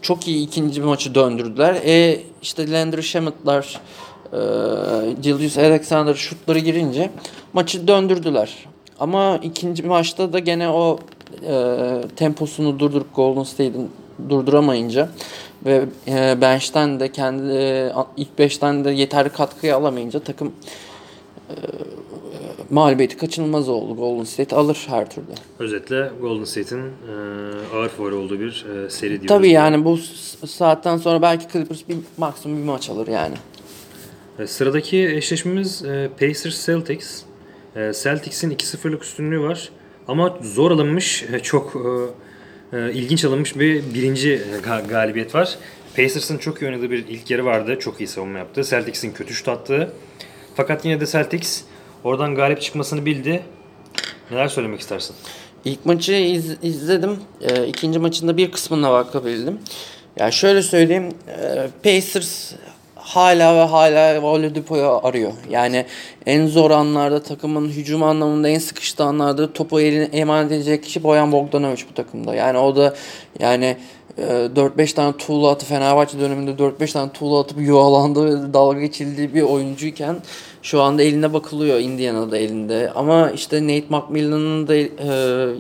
çok 0.03 0.29
iyi 0.29 0.47
ikinci 0.47 0.83
maçı 0.83 1.15
döndürdüler. 1.15 1.75
E 1.75 2.21
işte 2.43 2.71
Landry 2.71 3.03
Shamet'lar, 3.03 3.81
e, 4.33 4.39
Julius 5.23 5.59
Alexander 5.59 6.15
şutları 6.15 6.59
girince 6.59 7.11
maçı 7.53 7.89
döndürdüler. 7.89 8.57
Ama 8.99 9.39
ikinci 9.43 9.83
maçta 9.83 10.33
da 10.33 10.39
gene 10.39 10.69
o 10.69 10.99
e, 11.49 11.75
temposunu 12.17 12.79
durdurup 12.79 13.15
Golden 13.15 13.43
State'in 13.43 13.91
durduramayınca 14.29 15.09
ve 15.67 15.85
e, 16.09 16.41
bench'ten 16.41 17.01
de 17.01 17.13
kendi 17.13 17.53
e, 17.53 17.93
ilk 18.17 18.39
beşten 18.39 18.85
de 18.85 18.91
yeterli 18.91 19.29
katkıyı 19.29 19.77
alamayınca 19.77 20.21
takım 20.21 20.53
e, 21.51 21.55
mağlubiyeti 22.71 23.17
kaçınılmaz 23.17 23.69
oldu. 23.69 23.97
Golden 23.97 24.25
State 24.25 24.57
alır 24.57 24.87
her 24.89 25.11
türlü. 25.11 25.27
Özetle 25.59 26.11
Golden 26.21 26.45
State'in 26.45 26.83
e, 26.83 26.87
ağır 27.77 27.89
favori 27.89 28.15
olduğu 28.15 28.41
bir 28.41 28.67
e, 28.87 28.91
seri 28.91 29.11
diyoruz. 29.11 29.29
Tabii 29.29 29.51
yani 29.51 29.85
bu 29.85 29.99
saatten 30.47 30.97
sonra 30.97 31.23
belki 31.23 31.53
Clippers 31.53 31.89
bir 31.89 31.97
maksimum 32.17 32.59
bir 32.59 32.65
maç 32.65 32.91
alır 32.91 33.09
yani. 33.09 33.35
E, 34.39 34.47
Sıradaki 34.47 35.09
eşleşmemiz 35.09 35.85
e, 35.85 36.11
Pacers 36.21 36.67
Celtics. 36.67 37.23
E, 37.77 37.93
Celtics'in 38.03 38.51
2-0'lık 38.51 39.03
üstünlüğü 39.03 39.41
var. 39.41 39.69
Ama 40.09 40.39
zor 40.43 40.71
alınmış, 40.71 41.25
e, 41.33 41.41
çok 41.41 41.77
e, 41.77 41.89
e, 42.73 42.93
ilginç 42.93 43.25
alınmış 43.25 43.59
bir 43.59 43.95
birinci 43.95 44.31
e, 44.33 44.59
ga- 44.67 44.89
galibiyet 44.89 45.35
var. 45.35 45.59
Pacers'ın 45.97 46.39
çok 46.39 46.63
iyi 46.63 46.67
oynadığı 46.67 46.91
bir 46.91 47.09
ilk 47.09 47.31
yarı 47.31 47.45
vardı. 47.45 47.77
Çok 47.81 48.01
iyi 48.01 48.07
savunma 48.07 48.39
yaptı. 48.39 48.65
Celtics'in 48.65 49.13
kötü 49.13 49.35
şut 49.35 49.49
attığı. 49.49 49.93
Fakat 50.55 50.85
yine 50.85 51.01
de 51.01 51.07
Celtics 51.07 51.61
oradan 52.05 52.35
galip 52.35 52.61
çıkmasını 52.63 53.07
bildi. 53.07 53.43
Neler 54.31 54.49
söylemek 54.49 54.81
istersin? 54.81 55.17
İlk 55.65 55.87
maçı 55.87 56.13
iz- 56.13 56.57
izledim. 56.63 57.17
E, 57.41 57.67
ikinci 57.67 57.99
maçında 57.99 58.37
bir 58.37 58.51
kısmına 58.53 58.91
bakabildim. 58.93 59.59
Ya 60.17 60.31
şöyle 60.31 60.63
söyleyeyim. 60.63 61.09
e, 61.29 61.69
Pacers 61.85 62.53
hala 63.11 63.57
ve 63.57 63.61
hala 63.61 64.21
Oladipo'yu 64.21 65.01
arıyor. 65.03 65.33
Yani 65.51 65.87
en 66.27 66.47
zor 66.47 66.71
anlarda 66.71 67.23
takımın 67.23 67.69
hücum 67.69 68.03
anlamında 68.03 68.49
en 68.49 68.59
sıkıştığı 68.59 69.05
anlarda 69.05 69.53
topu 69.53 69.81
eline 69.81 70.05
emanet 70.05 70.53
edecek 70.53 70.85
kişi 70.85 71.03
Boyan 71.03 71.33
Bogdanovic 71.33 71.83
bu 71.91 71.95
takımda. 71.95 72.35
Yani 72.35 72.59
o 72.59 72.77
da 72.77 72.95
yani 73.39 73.77
e, 74.19 74.23
4-5 74.23 74.95
tane 74.95 75.17
tuğla 75.17 75.51
atıp 75.51 75.69
Fenerbahçe 75.69 76.21
döneminde 76.21 76.51
4-5 76.51 76.93
tane 76.93 77.13
tuğla 77.13 77.41
atıp 77.41 77.61
yuvalandığı 77.61 78.55
dalga 78.55 78.81
geçildiği 78.81 79.35
bir 79.35 79.43
oyuncuyken 79.43 80.17
şu 80.63 80.83
anda 80.83 81.03
eline 81.03 81.33
bakılıyor 81.33 81.79
Indiana'da 81.79 82.39
elinde. 82.39 82.91
Ama 82.95 83.31
işte 83.31 83.63
Nate 83.63 83.85
McMillan'ın 83.89 84.69
da 84.69 84.75
e, 84.75 84.87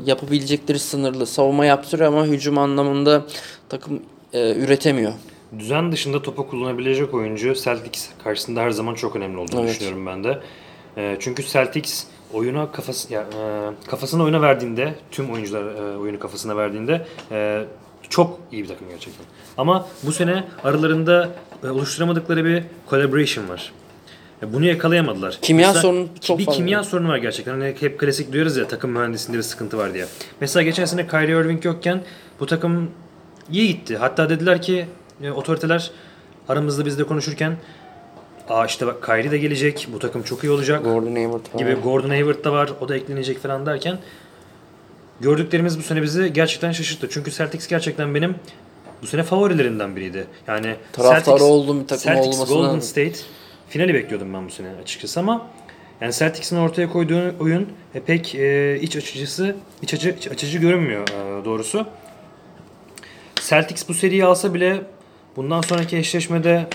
yapabilecekleri 0.06 0.78
sınırlı. 0.78 1.26
Savunma 1.26 1.64
yaptırıyor 1.64 2.12
ama 2.12 2.26
hücum 2.26 2.58
anlamında 2.58 3.22
takım 3.68 4.02
e, 4.32 4.54
üretemiyor. 4.54 5.12
Düzen 5.58 5.92
dışında 5.92 6.22
topu 6.22 6.48
kullanabilecek 6.48 7.14
oyuncu 7.14 7.54
Celtics 7.54 8.08
karşısında 8.24 8.60
her 8.60 8.70
zaman 8.70 8.94
çok 8.94 9.16
önemli 9.16 9.38
olduğunu 9.38 9.60
Evet. 9.60 9.70
düşünüyorum 9.70 10.06
ben 10.06 10.24
de. 10.24 10.40
E, 10.96 11.16
çünkü 11.20 11.42
Celtics 11.46 12.04
oyuna 12.32 12.72
kafası 12.72 13.12
ya, 13.12 13.20
e, 13.20 13.86
kafasını 13.90 14.22
oyuna 14.22 14.42
verdiğinde 14.42 14.94
tüm 15.10 15.30
oyuncular 15.30 15.62
e, 15.64 15.96
oyunu 15.98 16.18
kafasına 16.18 16.56
verdiğinde 16.56 17.06
e, 17.30 17.64
çok 18.08 18.40
iyi 18.52 18.62
bir 18.62 18.68
takım 18.68 18.88
gerçekten. 18.88 19.26
Ama 19.56 19.86
bu 20.02 20.12
sene 20.12 20.44
aralarında 20.64 21.28
e, 21.64 21.68
oluşturamadıkları 21.68 22.44
bir 22.44 22.62
collaboration 22.90 23.48
var. 23.48 23.72
E, 24.42 24.52
Bunu 24.52 24.64
yakalayamadılar. 24.66 25.38
Kimya 25.42 25.74
sorunu 25.74 26.06
çok 26.20 26.38
bir 26.38 26.44
fazla. 26.44 26.56
kimya 26.56 26.84
sorunu 26.84 27.08
var 27.08 27.16
gerçekten. 27.16 27.52
Hani 27.52 27.74
hep 27.80 28.00
klasik 28.00 28.32
duyarız 28.32 28.56
ya 28.56 28.68
takım 28.68 28.90
mühendisliğinde 28.90 29.38
bir 29.38 29.42
sıkıntı 29.42 29.78
var 29.78 29.94
diye. 29.94 30.06
Mesela 30.40 30.62
geçen 30.62 30.84
sene 30.84 31.06
Kyrie 31.06 31.40
Irving 31.40 31.64
yokken 31.64 32.02
bu 32.40 32.46
takım 32.46 32.90
iyi 33.52 33.68
gitti. 33.68 33.96
Hatta 33.96 34.30
dediler 34.30 34.62
ki 34.62 34.86
e, 35.22 35.30
otoriteler 35.30 35.90
aramızda 36.48 36.86
bizle 36.86 37.04
konuşurken 37.04 37.56
Aa 38.48 38.66
işte 38.66 38.86
bak 38.86 39.02
Kyrie 39.06 39.30
de 39.30 39.38
gelecek. 39.38 39.88
Bu 39.92 39.98
takım 39.98 40.22
çok 40.22 40.44
iyi 40.44 40.50
olacak 40.50 40.84
Gordon 40.84 41.14
Hayward 41.14 41.46
falan. 41.46 41.58
gibi 41.58 41.80
Gordon 41.80 42.08
Hayward 42.08 42.44
da 42.44 42.52
var. 42.52 42.70
O 42.80 42.88
da 42.88 42.96
eklenecek 42.96 43.38
falan 43.42 43.66
derken 43.66 43.98
gördüklerimiz 45.20 45.78
bu 45.78 45.82
sene 45.82 46.02
bizi 46.02 46.32
gerçekten 46.32 46.72
şaşırttı. 46.72 47.08
Çünkü 47.10 47.30
Celtics 47.30 47.66
gerçekten 47.66 48.14
benim 48.14 48.34
bu 49.02 49.06
sene 49.06 49.22
favorilerimden 49.22 49.96
biriydi. 49.96 50.26
Yani 50.48 50.76
Taraftarı 50.92 51.36
Celtics- 51.38 51.42
olduğum 51.42 51.80
bir 51.82 51.86
takım 51.86 52.04
Celtics 52.12 52.36
olmasına- 52.36 52.56
Golden 52.56 52.80
State 52.80 53.14
finali 53.68 53.94
bekliyordum 53.94 54.34
ben 54.34 54.46
bu 54.46 54.50
sene 54.50 54.68
açıkçası 54.82 55.20
ama 55.20 55.46
yani 56.00 56.12
Celtics'in 56.12 56.56
ortaya 56.56 56.92
koyduğu 56.92 57.34
oyun 57.40 57.68
e, 57.94 58.00
pek 58.00 58.34
e, 58.34 58.78
iç 58.80 58.96
açıcısı, 58.96 59.56
iç, 59.82 59.94
açı, 59.94 60.10
iç 60.18 60.28
açıcı 60.28 60.58
görünmüyor 60.58 61.08
e, 61.08 61.44
doğrusu. 61.44 61.86
Celtics 63.48 63.88
bu 63.88 63.94
seriyi 63.94 64.24
alsa 64.24 64.54
bile 64.54 64.82
bundan 65.36 65.60
sonraki 65.60 65.96
eşleşmede 65.96 66.66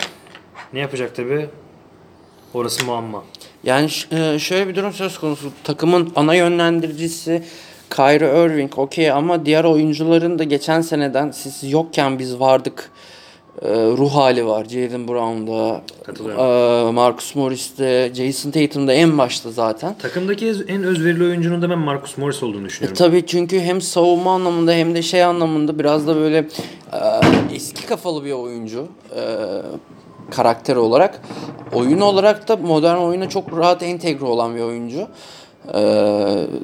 ne 0.74 0.80
yapacak 0.80 1.16
tabi? 1.16 1.50
Orası 2.54 2.86
muamma. 2.86 3.24
Yani 3.64 3.90
e, 4.12 4.40
şöyle 4.40 4.68
bir 4.68 4.76
durum 4.76 4.94
söz 4.94 5.20
konusu. 5.20 5.52
Takımın 5.64 6.14
ana 6.16 6.36
yönlendiricisi 6.36 7.44
Kyrie 7.90 8.46
Irving 8.46 8.80
okey 8.80 9.12
ama 9.12 9.46
diğer 9.46 9.64
oyuncuların 9.64 10.40
da 10.40 10.44
geçen 10.44 10.82
seneden 10.82 11.32
siz 11.32 11.72
yokken 11.72 12.20
biz 12.20 12.40
vardık 12.40 12.92
ruh 13.64 14.12
hali 14.16 14.46
var. 14.46 14.66
Jalen 14.66 15.08
Brown'da, 15.08 15.82
e, 16.88 16.92
Marcus 16.92 17.36
Morris'te, 17.36 18.12
Jason 18.16 18.52
Tatum'da 18.52 18.94
en 18.94 19.18
başta 19.18 19.52
zaten. 19.52 19.96
Takımdaki 20.02 20.54
en 20.68 20.84
özverili 20.84 21.24
oyuncunun 21.24 21.62
da 21.62 21.70
ben 21.70 21.80
Marcus 21.80 22.18
Morris 22.18 22.44
olduğunu 22.44 22.62
E, 22.62 22.66
düşünüyorum. 22.66 22.98
tabii 22.98 23.26
çünkü 23.26 23.60
hem 23.60 23.82
savunma 23.82 24.34
anlamında 24.34 24.72
hem 24.72 24.96
de 24.96 25.02
şey 25.02 25.24
anlamında 25.24 25.80
biraz 25.80 26.08
da 26.08 26.16
böyle 26.16 26.38
e, 26.38 26.46
eski 27.56 27.86
kafalı 27.86 28.26
bir 28.26 28.32
oyuncu 28.32 28.88
e, 29.16 29.22
karakter 30.32 30.76
olarak. 30.76 31.22
Oyun 31.74 32.02
olarak 32.02 32.48
da 32.48 32.56
modern 32.58 32.98
oyuna 32.98 33.30
çok 33.30 33.58
rahat 33.58 33.84
entegre 33.84 34.26
olan 34.26 34.56
bir 34.56 34.62
oyuncu. 34.62 35.08
E, 35.74 35.80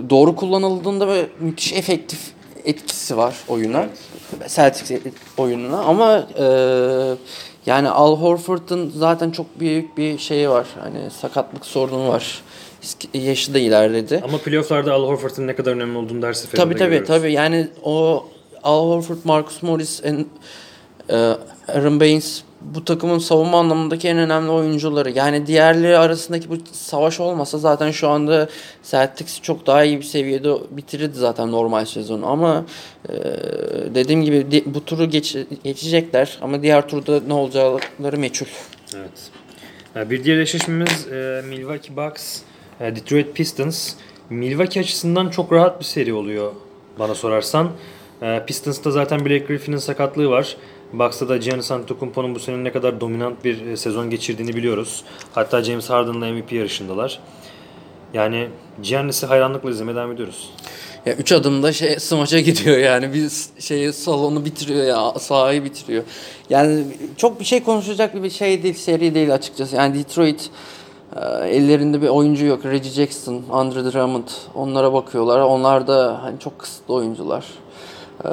doğru 0.10 0.36
kullanıldığında 0.36 1.08
böyle 1.08 1.28
müthiş 1.40 1.74
efektif 1.74 2.20
etkisi 2.66 3.18
var 3.18 3.36
oyuna. 3.48 3.86
Celtics 4.48 4.92
oyununa 5.38 5.80
ama 5.80 6.28
e, 6.40 6.46
yani 7.66 7.90
Al 7.90 8.18
Horford'un 8.18 8.94
zaten 8.96 9.32
çok 9.32 9.60
büyük 9.60 9.98
bir 9.98 10.18
şeyi 10.18 10.50
var. 10.50 10.68
Hani 10.80 11.12
sakatlık 11.22 11.66
sorunu 11.66 12.08
var. 12.08 12.42
Yaşı 13.14 13.54
da 13.54 13.60
ilerledi. 13.60 14.22
Ama 14.24 14.38
playofflarda 14.38 14.94
Al 14.94 15.08
Horford'un 15.08 15.48
ne 15.48 15.56
kadar 15.56 15.72
önemli 15.72 15.98
olduğunu 15.98 16.22
ders 16.22 16.42
seferinde 16.42 16.64
Tabii 16.64 16.76
tabii 16.76 16.86
görüyoruz. 16.90 17.08
tabii. 17.08 17.34
Yani 17.34 17.68
o 17.84 18.26
Al 18.64 18.90
Horford, 18.90 19.18
Marcus 19.24 19.64
Morris, 19.64 20.02
en, 20.04 20.26
e, 21.10 21.16
Aaron 21.68 22.00
Baines 22.00 22.44
bu 22.62 22.86
takımın 22.86 23.20
savunma 23.20 23.60
anlamındaki 23.60 24.08
en 24.08 24.18
önemli 24.18 24.52
oyuncuları. 24.52 25.12
Yani 25.12 25.48
diğerleri 25.48 25.98
arasındaki 25.98 26.50
bu 26.50 26.58
savaş 26.72 27.20
olmasa 27.20 27.58
zaten 27.58 27.92
şu 27.92 28.10
anda 28.10 28.50
Celtics 28.84 29.42
çok 29.42 29.68
daha 29.68 29.84
iyi 29.84 29.98
bir 29.98 30.04
seviyede 30.04 30.54
bitirirdi 30.72 31.18
zaten 31.18 31.52
normal 31.52 31.86
sezonu. 31.86 32.28
Ama 32.28 32.66
e, 33.10 33.14
dediğim 33.96 34.22
gibi 34.22 34.64
bu 34.66 34.86
turu 34.86 35.10
geç, 35.10 35.38
geçecekler 35.64 36.38
ama 36.42 36.62
diğer 36.62 36.88
turda 36.88 37.20
ne 37.28 37.34
olacakları 37.34 38.18
meçhul. 38.18 38.46
Evet. 38.96 39.32
Ha, 39.94 40.10
Bir 40.10 40.24
diğer 40.24 40.38
eşleşmemiz 40.38 41.08
e, 41.08 41.44
Milwaukee 41.50 41.96
Bucks, 41.96 42.40
e, 42.80 42.96
Detroit 42.96 43.36
Pistons. 43.36 43.94
Milwaukee 44.30 44.80
açısından 44.80 45.30
çok 45.30 45.52
rahat 45.52 45.80
bir 45.80 45.86
seri 45.86 46.14
oluyor 46.14 46.52
bana 47.00 47.16
sorarsan. 47.16 47.72
E, 48.22 48.44
Pistons'ta 48.48 48.92
zaten 48.92 49.20
Blake 49.20 49.38
Griffin'in 49.46 49.78
sakatlığı 49.78 50.30
var. 50.30 50.58
Bucks'ta 50.94 51.30
da 51.30 51.38
Giannis 51.38 51.72
Antetokounmpo'nun 51.72 52.36
bu 52.36 52.40
sene 52.40 52.64
ne 52.64 52.72
kadar 52.72 53.02
dominant 53.02 53.44
bir 53.46 53.66
e, 53.66 53.78
sezon 53.78 54.10
geçirdiğini 54.10 54.56
biliyoruz. 54.56 55.04
Hatta 55.32 55.64
James 55.64 55.90
Harden'la 55.90 56.34
MVP 56.34 56.52
yarışındalar. 56.52 57.20
Yani 58.14 58.48
Giannis'i 58.84 59.26
hayranlıkla 59.26 59.70
izlemeye 59.70 59.96
devam 59.96 60.12
ediyoruz. 60.12 60.50
Ya 61.06 61.14
üç 61.14 61.32
adımda 61.32 61.74
şey 61.74 61.96
smaça 62.00 62.40
gidiyor 62.40 62.78
yani 62.78 63.14
bir 63.14 63.32
şeyi 63.62 63.94
salonu 63.94 64.46
bitiriyor 64.46 64.86
ya 64.86 65.20
sahayı 65.20 65.64
bitiriyor. 65.64 66.04
Yani 66.50 66.84
çok 67.18 67.40
bir 67.40 67.46
şey 67.46 67.64
konuşacak 67.64 68.24
bir 68.24 68.30
şey 68.30 68.64
değil 68.64 68.74
seri 68.74 69.16
değil 69.16 69.34
açıkçası. 69.34 69.76
Yani 69.76 70.00
Detroit 70.00 70.50
e, 71.16 71.20
ellerinde 71.50 72.02
bir 72.02 72.08
oyuncu 72.08 72.46
yok. 72.46 72.66
Reggie 72.66 72.92
Jackson, 72.92 73.44
Andre 73.52 73.84
Drummond 73.84 74.28
onlara 74.56 74.94
bakıyorlar. 74.94 75.40
Onlar 75.40 75.88
da 75.88 76.24
hani 76.24 76.40
çok 76.40 76.60
kısıtlı 76.60 76.94
oyuncular. 76.94 77.46
Ee, 78.26 78.30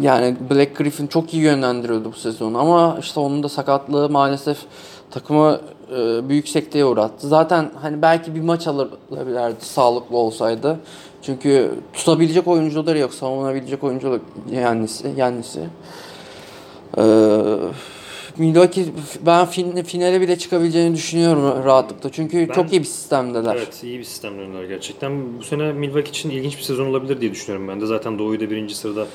yani 0.00 0.36
Black 0.50 0.76
Griffin 0.76 1.06
çok 1.06 1.34
iyi 1.34 1.42
yönlendiriyordu 1.42 2.12
bu 2.12 2.16
sezon 2.16 2.54
ama 2.54 2.96
işte 3.00 3.20
onun 3.20 3.42
da 3.42 3.48
sakatlığı 3.48 4.10
maalesef 4.10 4.58
takımı 5.10 5.60
e, 5.92 6.28
büyük 6.28 6.48
sekteye 6.48 6.84
uğrattı. 6.84 7.28
Zaten 7.28 7.70
hani 7.82 8.02
belki 8.02 8.34
bir 8.34 8.40
maç 8.40 8.66
alabilirdi 8.66 9.64
sağlıklı 9.64 10.16
olsaydı. 10.16 10.76
Çünkü 11.22 11.70
tutabilecek 11.92 12.48
oyuncuları 12.48 12.98
yok, 12.98 13.14
savunabilecek 13.14 13.84
oyuncular 13.84 14.20
Yannis'i. 14.52 15.12
Yannis'i. 15.16 15.60
Ee, 16.98 17.02
Milwaukee 18.38 18.84
ben 19.26 19.46
fin, 19.46 19.82
finale 19.82 20.20
bile 20.20 20.38
çıkabileceğini 20.38 20.94
düşünüyorum 20.96 21.64
rahatlıkla. 21.64 22.10
Çünkü 22.12 22.48
Ben- 22.48 22.54
çok 22.54 22.72
iyi 22.72 22.80
bir 22.80 22.86
sistemdeler. 22.86 23.56
Evet 23.56 23.82
iyi 23.84 23.98
bir 23.98 24.04
sistem 24.04 24.38
döndüler 24.38 24.64
gerçekten. 24.64 25.38
Bu 25.38 25.42
sene 25.42 25.72
Milwaukee 25.72 26.10
için 26.10 26.30
ilginç 26.30 26.58
bir 26.58 26.62
sezon 26.62 26.86
olabilir 26.86 27.20
diye 27.20 27.30
düşünüyorum 27.30 27.68
ben 27.68 27.80
de. 27.80 27.86
Zaten 27.86 28.18
Doğu'yu 28.18 28.40
da 28.40 28.50
birinci 28.50 28.74
sırada 28.74 29.06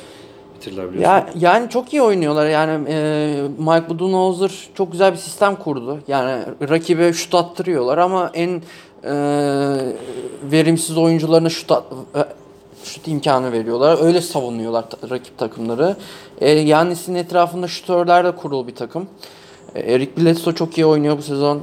bitirdiler 0.56 0.90
biliyorsun. 0.94 1.12
Ya 1.12 1.30
yani 1.40 1.70
çok 1.70 1.94
iyi 1.94 2.02
oynuyorlar. 2.02 2.50
Yani 2.50 2.90
e, 2.90 3.36
Mike 3.58 3.90
Budenholzer 3.90 4.52
çok 4.76 4.92
güzel 4.92 5.12
bir 5.12 5.18
sistem 5.18 5.56
kurdu. 5.56 6.00
Yani 6.08 6.44
rakibe 6.70 7.14
şut 7.14 7.36
attırıyorlar 7.36 7.98
ama 7.98 8.32
en 8.34 8.62
e, 9.04 9.14
verimsiz 10.52 10.98
oyuncularına 10.98 11.50
şut 11.50 11.72
at- 11.72 11.86
e, 12.16 12.20
şut 12.84 13.08
imkanı 13.08 13.52
veriyorlar. 13.52 13.98
Öyle 14.06 14.22
savunuyorlar 14.22 14.90
ta- 14.90 15.10
rakip 15.10 15.38
takımları. 15.38 15.96
E, 16.44 16.52
Yannis'in 16.52 17.16
etrafında 17.16 17.68
şutörlerle 17.68 18.36
kurulu 18.36 18.68
bir 18.68 18.76
takım. 18.76 19.08
E, 19.76 19.80
Eric 19.80 20.12
Bledsoe 20.18 20.56
çok 20.56 20.78
iyi 20.78 20.86
oynuyor 20.86 21.18
bu 21.18 21.22
sezon. 21.22 21.58
E, 21.58 21.62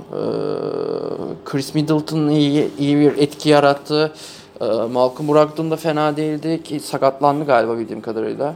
Chris 1.44 1.74
Middleton 1.74 2.28
iyi, 2.28 2.70
iyi 2.78 2.96
bir 2.96 3.18
etki 3.18 3.48
yarattı. 3.48 4.12
E, 4.60 4.64
Malcolm 4.64 5.28
Brogdon 5.28 5.70
da 5.70 5.76
fena 5.76 6.16
değildi 6.16 6.62
ki 6.62 6.80
sakatlandı 6.80 7.44
galiba 7.44 7.78
bildiğim 7.78 8.02
kadarıyla. 8.02 8.54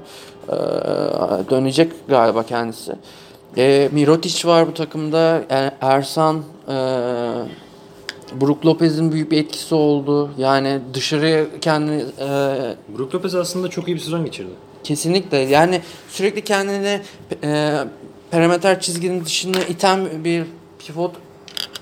Dönecek 1.50 1.92
galiba 2.08 2.42
kendisi. 2.42 2.92
Mirotic 3.92 4.48
var 4.48 4.66
bu 4.66 4.74
takımda. 4.74 5.42
Ersan, 5.80 6.42
Brook 8.40 8.66
Lopez'in 8.66 9.12
büyük 9.12 9.30
bir 9.30 9.38
etkisi 9.38 9.74
oldu. 9.74 10.30
Yani 10.38 10.80
dışarıya 10.94 11.44
kendini 11.60 12.02
e, 12.20 12.28
Brook 12.98 13.14
Lopez 13.14 13.34
aslında 13.34 13.68
çok 13.68 13.88
iyi 13.88 13.94
bir 13.94 14.00
sezon 14.00 14.24
geçirdi. 14.24 14.50
Kesinlikle. 14.84 15.38
Yani 15.38 15.80
sürekli 16.08 16.44
kendini 16.44 17.00
e, 17.42 17.78
perimeter 18.30 18.80
çizginin 18.80 19.24
dışına 19.24 19.58
iten 19.58 20.24
bir 20.24 20.44
pivot 20.78 21.14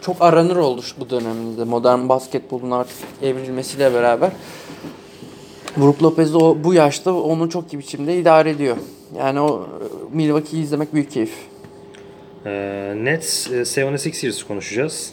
çok 0.01 0.23
aranır 0.23 0.57
oldu 0.57 0.83
bu 1.01 1.11
dönemde. 1.11 1.65
Modern 1.65 2.09
basketbolun 2.09 2.71
artık 2.71 2.97
evrilmesiyle 3.23 3.95
beraber. 3.95 4.33
Brook 5.77 6.03
Lopez 6.03 6.35
o 6.35 6.57
bu 6.65 6.75
yaşta 6.75 7.13
onu 7.13 7.51
çok 7.51 7.73
iyi 7.73 7.79
biçimde 7.79 8.19
idare 8.19 8.51
ediyor. 8.51 8.77
Yani 9.19 9.41
o 9.41 9.63
e, 9.63 10.17
Milwaukee'yi 10.17 10.63
izlemek 10.63 10.95
büyük 10.95 11.11
keyif. 11.11 11.33
Ee, 12.47 12.95
Nets 12.97 13.51
e, 13.51 13.55
76ers 13.55 14.47
konuşacağız. 14.47 15.13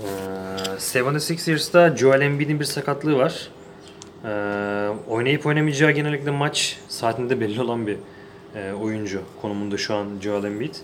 Ee, 0.00 0.98
76ers'da 0.98 1.96
Joel 1.96 2.20
Embiid'in 2.20 2.60
bir 2.60 2.64
sakatlığı 2.64 3.18
var. 3.18 3.48
Ee, 4.24 4.88
oynayıp 5.08 5.46
oynamayacağı 5.46 5.90
genellikle 5.90 6.30
maç 6.30 6.78
saatinde 6.88 7.40
belli 7.40 7.60
olan 7.60 7.86
bir 7.86 7.96
e, 8.54 8.72
oyuncu 8.72 9.20
konumunda 9.42 9.76
şu 9.78 9.94
an 9.94 10.06
Joel 10.22 10.44
Embiid. 10.44 10.74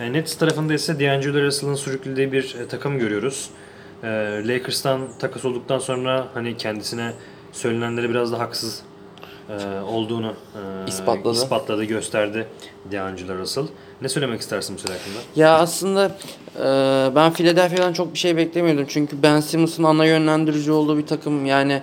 E, 0.00 0.12
Nets 0.12 0.34
tarafında 0.36 0.74
ise 0.74 1.00
D'Angelo 1.00 1.42
Russell'ın 1.42 1.74
sürüklediği 1.74 2.32
bir 2.32 2.56
e, 2.62 2.68
takım 2.68 2.98
görüyoruz. 2.98 3.50
E, 4.02 4.08
Lakers'tan 4.48 5.00
takas 5.18 5.44
olduktan 5.44 5.78
sonra 5.78 6.26
hani 6.34 6.56
kendisine 6.56 7.12
söylenenleri 7.52 8.10
biraz 8.10 8.32
da 8.32 8.38
haksız 8.38 8.82
e, 9.50 9.80
olduğunu 9.80 10.34
e, 10.54 10.88
İspatladı. 10.88 11.36
ispatladı, 11.36 11.84
gösterdi 11.84 12.46
D'Angelo 12.92 13.38
Russell. 13.38 13.64
Ne 14.02 14.08
söylemek 14.08 14.40
istersin 14.40 14.76
bu 14.76 14.80
sene 14.80 14.96
hakkında? 14.96 15.18
Ya 15.36 15.58
aslında 15.58 16.16
e, 16.58 17.14
ben 17.14 17.32
Philadelphia'dan 17.32 17.92
çok 17.92 18.14
bir 18.14 18.18
şey 18.18 18.36
beklemiyordum. 18.36 18.84
Çünkü 18.88 19.22
Ben 19.22 19.40
Simmons'ın 19.40 19.82
ana 19.82 20.04
yönlendirici 20.06 20.72
olduğu 20.72 20.98
bir 20.98 21.06
takım. 21.06 21.46
Yani 21.46 21.82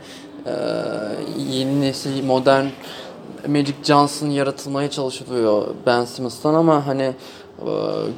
yeni 1.37 1.81
nesil 1.81 2.23
modern 2.23 2.65
Magic 3.47 3.75
Johnson 3.83 4.27
yaratılmaya 4.27 4.89
çalışılıyor 4.89 5.67
Ben 5.85 6.05
Simmons'tan 6.05 6.53
ama 6.53 6.87
hani 6.87 7.03
e, 7.03 7.13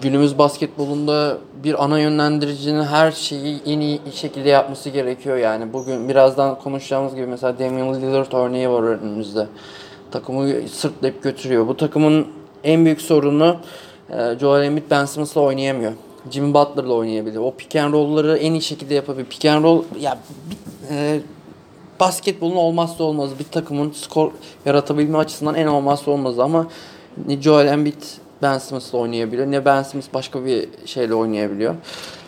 günümüz 0.02 0.38
basketbolunda 0.38 1.38
bir 1.64 1.84
ana 1.84 2.00
yönlendiricinin 2.00 2.84
her 2.84 3.12
şeyi 3.12 3.62
en 3.66 3.80
iyi 3.80 4.00
şekilde 4.14 4.50
yapması 4.50 4.90
gerekiyor 4.90 5.38
yani. 5.38 5.74
Bugün 5.74 6.10
birazdan 6.10 6.60
konuşacağımız 6.60 7.16
gibi 7.16 7.28
mesela 7.28 7.60
Damian 7.60 8.02
Lillard 8.02 8.32
örneği 8.32 8.70
var 8.70 8.84
önümüzde. 8.84 9.48
Takımı 10.12 10.68
sırtlayıp 10.68 11.24
götürüyor. 11.24 11.68
Bu 11.68 11.78
takımın 11.78 12.28
en 12.64 12.86
büyük 12.86 13.02
sorunu 13.02 13.58
e, 14.10 14.40
Joel 14.40 14.64
Embiid 14.64 14.84
Ben 14.92 15.06
Simmons'la 15.06 15.42
oynayamıyor. 15.42 15.92
Jimmy 16.32 16.54
Butler'la 16.54 16.94
oynayabilir. 16.94 17.38
O 17.38 17.54
pick 17.58 17.76
and 17.76 17.94
roll'ları 17.94 18.38
en 18.38 18.52
iyi 18.52 18.62
şekilde 18.62 18.94
yapabilir. 18.94 19.26
Pick 19.26 19.46
and 19.46 19.64
roll 19.64 19.84
ya 20.00 20.18
e, 20.90 21.20
basketbolun 22.00 22.56
olmazsa 22.56 23.04
olmazı 23.04 23.40
bir 23.40 23.44
takımın 23.44 23.92
skor 23.92 24.32
yaratabilme 24.66 25.18
açısından 25.18 25.56
en 25.56 25.68
olmazsa 25.68 26.12
olmazı 26.12 26.44
ama 26.44 26.68
ne 27.28 27.42
Joel 27.42 27.68
Embiid 27.68 28.02
Ben 28.42 28.58
Simmons'la 28.58 28.98
oynayabiliyor 28.98 29.52
ne 29.52 29.66
Ben 29.66 29.84
Simmons 29.84 30.08
başka 30.14 30.46
bir 30.46 30.70
şeyle 30.86 31.14
oynayabiliyor. 31.14 31.76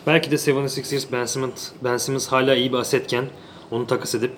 Belki 0.06 0.30
de 0.30 0.34
76ers 0.34 1.04
Ben 1.12 1.24
Simmons, 1.24 1.68
ben 1.84 1.96
Simmons 1.96 2.26
hala 2.26 2.54
iyi 2.54 2.72
bir 2.72 2.78
asetken 2.78 3.24
onu 3.70 3.86
takas 3.86 4.14
edip 4.14 4.32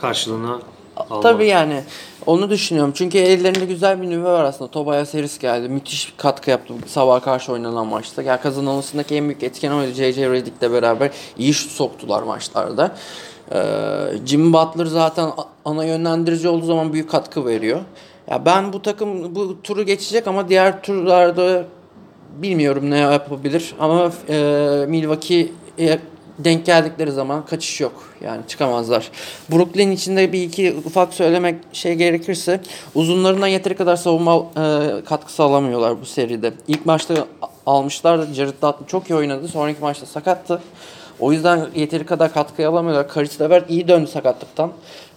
karşılığını 0.00 0.60
almalı. 0.96 1.22
Tabii 1.22 1.46
yani 1.46 1.82
onu 2.26 2.50
düşünüyorum. 2.50 2.92
Çünkü 2.96 3.18
ellerinde 3.18 3.64
güzel 3.64 4.02
bir 4.02 4.10
nüve 4.10 4.28
var 4.28 4.44
aslında. 4.44 4.70
Tobias 4.70 5.14
Harris 5.14 5.38
geldi. 5.38 5.68
Müthiş 5.68 6.08
bir 6.08 6.16
katkı 6.16 6.50
yaptı 6.50 6.74
sabah 6.86 7.22
karşı 7.22 7.52
oynanan 7.52 7.86
maçta. 7.86 8.22
Yani 8.22 8.40
kazanılmasındaki 8.40 9.14
en 9.14 9.24
büyük 9.24 9.42
etken 9.42 9.72
oydu. 9.72 9.92
J.J. 9.92 10.30
Redick'le 10.30 10.72
beraber 10.72 11.10
iyi 11.38 11.54
şut 11.54 11.70
soktular 11.70 12.22
maçlarda. 12.22 12.96
Ee, 13.52 13.58
Jimmy 14.26 14.52
Butler 14.52 14.86
zaten 14.86 15.30
ana 15.64 15.84
yönlendirici 15.84 16.48
olduğu 16.48 16.66
zaman 16.66 16.92
büyük 16.92 17.10
katkı 17.10 17.46
veriyor. 17.46 17.80
Ya 18.30 18.44
ben 18.44 18.72
bu 18.72 18.82
takım 18.82 19.34
bu 19.34 19.62
turu 19.62 19.82
geçecek 19.82 20.26
ama 20.26 20.48
diğer 20.48 20.82
turlarda 20.82 21.64
bilmiyorum 22.42 22.90
ne 22.90 22.98
yapabilir 22.98 23.74
ama 23.80 24.12
e, 24.28 24.84
Milwaukee'ye 24.88 25.98
denk 26.38 26.66
geldikleri 26.66 27.12
zaman 27.12 27.46
kaçış 27.46 27.80
yok. 27.80 27.92
Yani 28.24 28.40
çıkamazlar. 28.48 29.10
Brooklyn 29.52 29.90
içinde 29.90 30.32
bir 30.32 30.42
iki 30.42 30.76
ufak 30.86 31.14
söylemek 31.14 31.54
şey 31.72 31.94
gerekirse 31.94 32.60
uzunlarından 32.94 33.46
yeteri 33.46 33.74
kadar 33.76 33.96
savunma 33.96 34.36
e, 34.36 35.04
katkısı 35.04 35.42
alamıyorlar 35.42 36.00
bu 36.00 36.06
seride. 36.06 36.52
İlk 36.68 36.86
maçta 36.86 37.26
almışlardı. 37.66 38.34
Jared 38.34 38.54
Dudley 38.62 38.86
çok 38.86 39.10
iyi 39.10 39.14
oynadı. 39.14 39.48
Sonraki 39.48 39.80
maçta 39.80 40.06
sakattı. 40.06 40.60
O 41.20 41.32
yüzden 41.32 41.66
yeteri 41.74 42.06
kadar 42.06 42.32
katkı 42.32 42.68
alamıyorlar. 42.68 43.14
Caris 43.14 43.40
LeVert 43.40 43.70
iyi 43.70 43.88
döndü 43.88 44.06
sakatlıktan. 44.06 44.72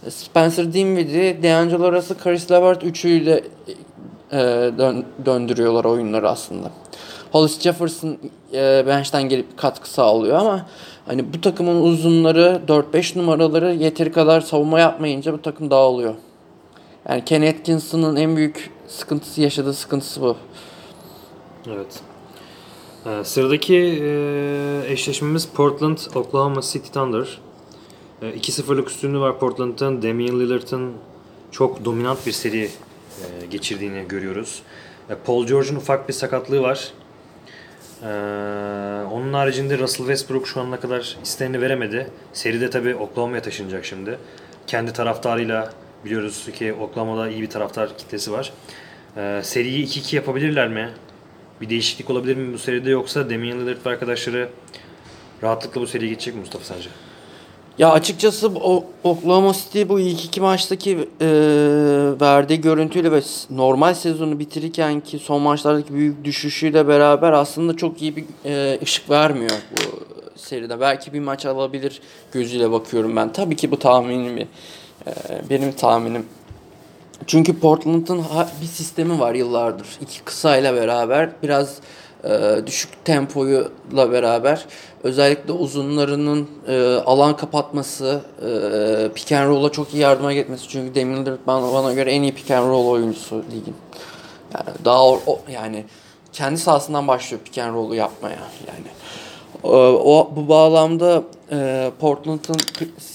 Spencer 0.09 0.73
Dinwiddie, 0.73 1.43
D'Angelo 1.43 1.91
Russell, 1.91 2.17
Caris 2.23 2.51
LeVert 2.51 2.83
üçüyle 2.83 3.43
e, 4.31 4.37
dön- 4.77 5.05
döndürüyorlar 5.25 5.85
oyunları 5.85 6.29
aslında. 6.29 6.71
Hollis 7.31 7.59
Jefferson 7.59 8.17
e, 8.53 8.83
bench'ten 8.87 9.23
gelip 9.23 9.57
katkı 9.57 9.89
sağlıyor 9.89 10.37
ama 10.37 10.65
hani 11.05 11.33
bu 11.33 11.41
takımın 11.41 11.81
uzunları 11.81 12.61
4-5 12.67 13.19
numaraları 13.19 13.73
yeteri 13.73 14.11
kadar 14.11 14.41
savunma 14.41 14.79
yapmayınca 14.79 15.33
bu 15.33 15.41
takım 15.41 15.71
dağılıyor. 15.71 16.13
Yani 17.09 17.25
Ken 17.25 17.41
Atkinson'ın 17.41 18.15
en 18.15 18.35
büyük 18.35 18.71
sıkıntısı 18.87 19.41
yaşadığı 19.41 19.73
sıkıntısı 19.73 20.21
bu. 20.21 20.35
Evet. 21.67 22.01
Ee, 23.05 23.23
sıradaki 23.23 23.75
e, 24.03 24.83
eşleşmemiz 24.87 25.47
Portland 25.47 25.97
Oklahoma 26.15 26.61
City 26.61 26.91
Thunder. 26.91 27.39
E, 28.21 28.25
2-0'lık 28.25 28.89
üstünlüğü 28.89 29.19
var 29.19 29.39
Portland'ın. 29.39 30.01
Damian 30.01 30.39
Lillard'ın 30.39 30.93
çok 31.51 31.85
dominant 31.85 32.27
bir 32.27 32.31
seri 32.31 32.63
e, 32.63 33.45
geçirdiğini 33.45 34.07
görüyoruz. 34.07 34.61
E, 35.09 35.15
Paul 35.15 35.47
George'un 35.47 35.75
ufak 35.75 36.07
bir 36.07 36.13
sakatlığı 36.13 36.61
var. 36.61 36.91
Onun 39.11 39.33
haricinde 39.33 39.77
Russell 39.77 40.05
Westbrook 40.05 40.47
şu 40.47 40.61
ana 40.61 40.79
kadar 40.79 41.17
isteneni 41.23 41.61
veremedi. 41.61 42.09
Seride 42.33 42.69
tabi 42.69 42.95
Oklahoma'ya 42.95 43.41
taşınacak 43.41 43.85
şimdi. 43.85 44.17
Kendi 44.67 44.93
taraftarıyla 44.93 45.73
biliyoruz 46.05 46.49
ki 46.53 46.73
Oklahoma'da 46.73 47.29
iyi 47.29 47.41
bir 47.41 47.49
taraftar 47.49 47.97
kitlesi 47.97 48.31
var. 48.31 48.53
Seriyi 49.43 49.85
2-2 49.87 50.15
yapabilirler 50.15 50.67
mi? 50.67 50.89
Bir 51.63 51.69
değişiklik 51.69 52.09
olabilir 52.09 52.37
mi 52.37 52.53
bu 52.53 52.57
seride 52.57 52.89
yoksa 52.89 53.29
Damian 53.29 53.59
Lillard 53.59 53.85
ve 53.85 53.89
arkadaşları 53.89 54.49
rahatlıkla 55.43 55.81
bu 55.81 55.87
seriye 55.87 56.11
geçecek 56.11 56.35
mi 56.35 56.39
Mustafa 56.39 56.65
sence? 56.65 56.89
Ya 57.77 57.91
açıkçası 57.91 58.47
o 58.47 58.85
Oklahoma 59.03 59.53
City 59.53 59.83
bu 59.89 59.99
ilk 59.99 60.25
iki 60.25 60.41
maçtaki 60.41 61.09
e, 61.21 61.27
verdiği 62.21 62.61
görüntüyle 62.61 63.11
ve 63.11 63.21
normal 63.49 63.93
sezonu 63.93 64.39
bitirirken 64.39 64.99
ki 64.99 65.19
son 65.19 65.41
maçlardaki 65.41 65.93
büyük 65.93 66.23
düşüşüyle 66.23 66.87
beraber 66.87 67.31
aslında 67.31 67.77
çok 67.77 68.01
iyi 68.01 68.15
bir 68.15 68.25
e, 68.45 68.79
ışık 68.83 69.09
vermiyor 69.09 69.57
bu 69.71 70.03
seride. 70.39 70.79
Belki 70.79 71.13
bir 71.13 71.19
maç 71.19 71.45
alabilir 71.45 72.01
gözüyle 72.31 72.71
bakıyorum 72.71 73.15
ben. 73.15 73.33
Tabii 73.33 73.55
ki 73.55 73.71
bu 73.71 73.79
tahminim 73.79 74.37
e, 74.37 74.47
benim 75.49 75.71
tahminim. 75.71 76.25
Çünkü 77.27 77.59
Portland'ın 77.59 78.23
bir 78.61 78.67
sistemi 78.67 79.19
var 79.19 79.33
yıllardır. 79.33 79.87
İki 80.01 80.21
kısayla 80.23 80.75
beraber 80.75 81.29
biraz 81.43 81.77
e, 82.23 82.55
düşük 82.67 83.05
tempoyla 83.05 84.11
beraber 84.11 84.65
özellikle 85.03 85.51
uzunlarının 85.53 86.47
e, 86.67 86.95
alan 87.05 87.37
kapatması, 87.37 88.21
e, 88.41 89.13
pick 89.15 89.31
and 89.31 89.49
roll'a 89.49 89.69
çok 89.71 89.93
iyi 89.93 89.97
yardıma 89.97 90.33
gitmesi. 90.33 90.69
Çünkü 90.69 90.99
Lillard 90.99 91.37
bana, 91.47 91.73
bana 91.73 91.93
göre 91.93 92.11
en 92.11 92.21
iyi 92.21 92.33
pick 92.33 92.51
and 92.51 92.69
roll 92.69 92.87
oyuncusu 92.87 93.35
ligin. 93.35 93.75
Yani 94.53 94.77
daha 94.85 95.03
o, 95.05 95.39
yani 95.51 95.85
kendi 96.33 96.57
sahasından 96.57 97.07
başlıyor 97.07 97.41
pick 97.45 97.57
and 97.57 97.75
roll'u 97.75 97.95
yapmaya 97.95 98.37
yani. 98.67 98.87
Ee, 99.63 99.67
O 99.97 100.31
bu 100.35 100.47
bağlamda 100.49 101.23
e, 101.51 101.91
Portland'ın 101.99 102.57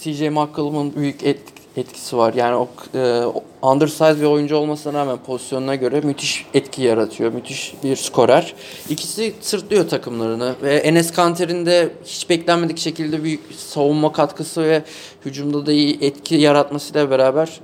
CJ 0.02 0.20
McCollum'un 0.22 0.94
büyük 0.96 1.24
et- 1.24 1.57
etkisi 1.78 2.16
var. 2.16 2.34
Yani 2.34 2.56
o 2.56 2.68
e, 2.94 3.22
undersize 3.62 4.20
bir 4.20 4.26
oyuncu 4.26 4.56
olmasına 4.56 4.98
rağmen 4.98 5.18
pozisyonuna 5.26 5.74
göre 5.74 6.00
müthiş 6.00 6.46
etki 6.54 6.82
yaratıyor. 6.82 7.32
Müthiş 7.32 7.74
bir 7.84 7.96
skorer. 7.96 8.54
İkisi 8.88 9.34
sırtlıyor 9.40 9.88
takımlarını 9.88 10.54
ve 10.62 10.74
Enes 10.74 11.12
Kanter'in 11.12 11.66
de 11.66 11.88
hiç 12.04 12.30
beklenmedik 12.30 12.78
şekilde 12.78 13.24
büyük 13.24 13.40
savunma 13.56 14.12
katkısı 14.12 14.62
ve 14.62 14.82
hücumda 15.24 15.66
da 15.66 15.72
iyi 15.72 15.98
etki 16.00 16.34
yaratmasıyla 16.34 17.10
beraber 17.10 17.60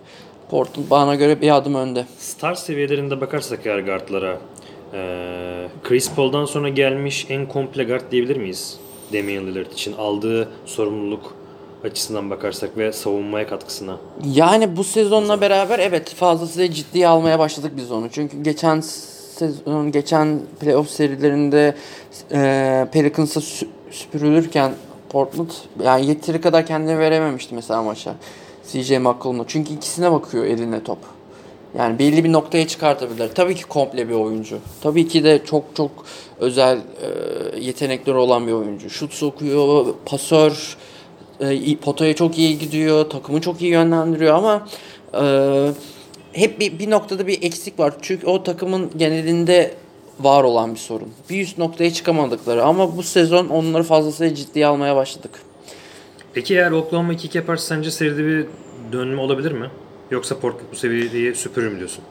Portland 0.50 0.90
bana 0.90 1.14
göre 1.14 1.40
bir 1.40 1.56
adım 1.56 1.74
önde. 1.74 2.04
Star 2.18 2.54
seviyelerinde 2.54 3.20
bakarsak 3.20 3.66
eğer 3.66 3.78
guardlara 3.78 4.38
eee 4.94 5.00
Chris 5.84 6.10
Paul'dan 6.14 6.44
sonra 6.44 6.68
gelmiş 6.68 7.26
en 7.28 7.48
komple 7.48 7.84
guard 7.84 8.12
diyebilir 8.12 8.36
miyiz? 8.36 8.78
Damian 9.12 9.46
Lillard 9.46 9.72
için 9.72 9.92
aldığı 9.92 10.48
sorumluluk 10.66 11.34
açısından 11.84 12.30
bakarsak 12.30 12.78
ve 12.78 12.92
savunmaya 12.92 13.46
katkısına. 13.46 13.96
Yani 14.32 14.76
bu 14.76 14.84
sezonla 14.84 15.40
beraber 15.40 15.78
evet 15.78 16.14
fazlasıyla 16.14 16.74
ciddiye 16.74 17.08
almaya 17.08 17.38
başladık 17.38 17.72
biz 17.76 17.90
onu. 17.92 18.08
Çünkü 18.12 18.42
geçen 18.42 18.80
sezon, 18.80 19.92
geçen 19.92 20.40
playoff 20.60 20.90
serilerinde 20.90 21.74
e, 22.32 22.86
Pelicans'a 22.92 23.40
sü- 23.40 23.66
süpürülürken 23.90 24.72
Portland 25.08 25.50
yani 25.84 26.06
yeteri 26.06 26.40
kadar 26.40 26.66
kendini 26.66 26.98
verememişti 26.98 27.54
mesela 27.54 27.82
maça. 27.82 28.14
CJ 28.72 28.90
McCollum'la. 28.90 29.44
Çünkü 29.48 29.74
ikisine 29.74 30.12
bakıyor 30.12 30.44
eline 30.44 30.84
top. 30.84 30.98
Yani 31.78 31.98
belli 31.98 32.24
bir 32.24 32.32
noktaya 32.32 32.66
çıkartabilirler. 32.68 33.34
Tabii 33.34 33.54
ki 33.54 33.62
komple 33.64 34.08
bir 34.08 34.14
oyuncu. 34.14 34.58
Tabii 34.82 35.08
ki 35.08 35.24
de 35.24 35.44
çok 35.44 35.64
çok 35.74 35.90
özel 36.38 36.76
e, 36.78 37.60
yetenekleri 37.60 38.16
olan 38.16 38.46
bir 38.46 38.52
oyuncu. 38.52 38.90
Şut 38.90 39.12
sokuyor, 39.12 39.86
pasör, 40.06 40.76
e, 41.40 41.76
potaya 41.76 42.16
çok 42.16 42.38
iyi 42.38 42.58
gidiyor, 42.58 43.10
takımı 43.10 43.40
çok 43.40 43.62
iyi 43.62 43.70
yönlendiriyor 43.70 44.34
ama 44.34 44.68
e, 45.22 45.24
hep 46.32 46.60
bir, 46.60 46.78
bir 46.78 46.90
noktada 46.90 47.26
bir 47.26 47.42
eksik 47.42 47.78
var. 47.78 47.94
Çünkü 48.02 48.26
o 48.26 48.42
takımın 48.42 48.90
genelinde 48.96 49.74
var 50.20 50.44
olan 50.44 50.74
bir 50.74 50.78
sorun. 50.78 51.08
Bir 51.30 51.40
üst 51.40 51.58
noktaya 51.58 51.92
çıkamadıkları 51.92 52.64
ama 52.64 52.96
bu 52.96 53.02
sezon 53.02 53.48
onları 53.48 53.82
fazlasıyla 53.82 54.34
ciddiye 54.34 54.66
almaya 54.66 54.96
başladık. 54.96 55.30
Peki 56.34 56.54
eğer 56.54 56.70
Oklahoma 56.70 57.16
kick 57.16 57.34
yaparsa 57.34 57.74
sence 57.74 57.90
seride 57.90 58.26
bir 58.26 58.46
dönme 58.92 59.20
olabilir 59.20 59.52
mi? 59.52 59.70
Yoksa 60.10 60.38
Portland 60.38 60.72
bu 60.72 60.76
seviyeyi 60.76 61.34
süpürür 61.34 61.72
mü 61.72 61.78
diyorsun? 61.78 62.04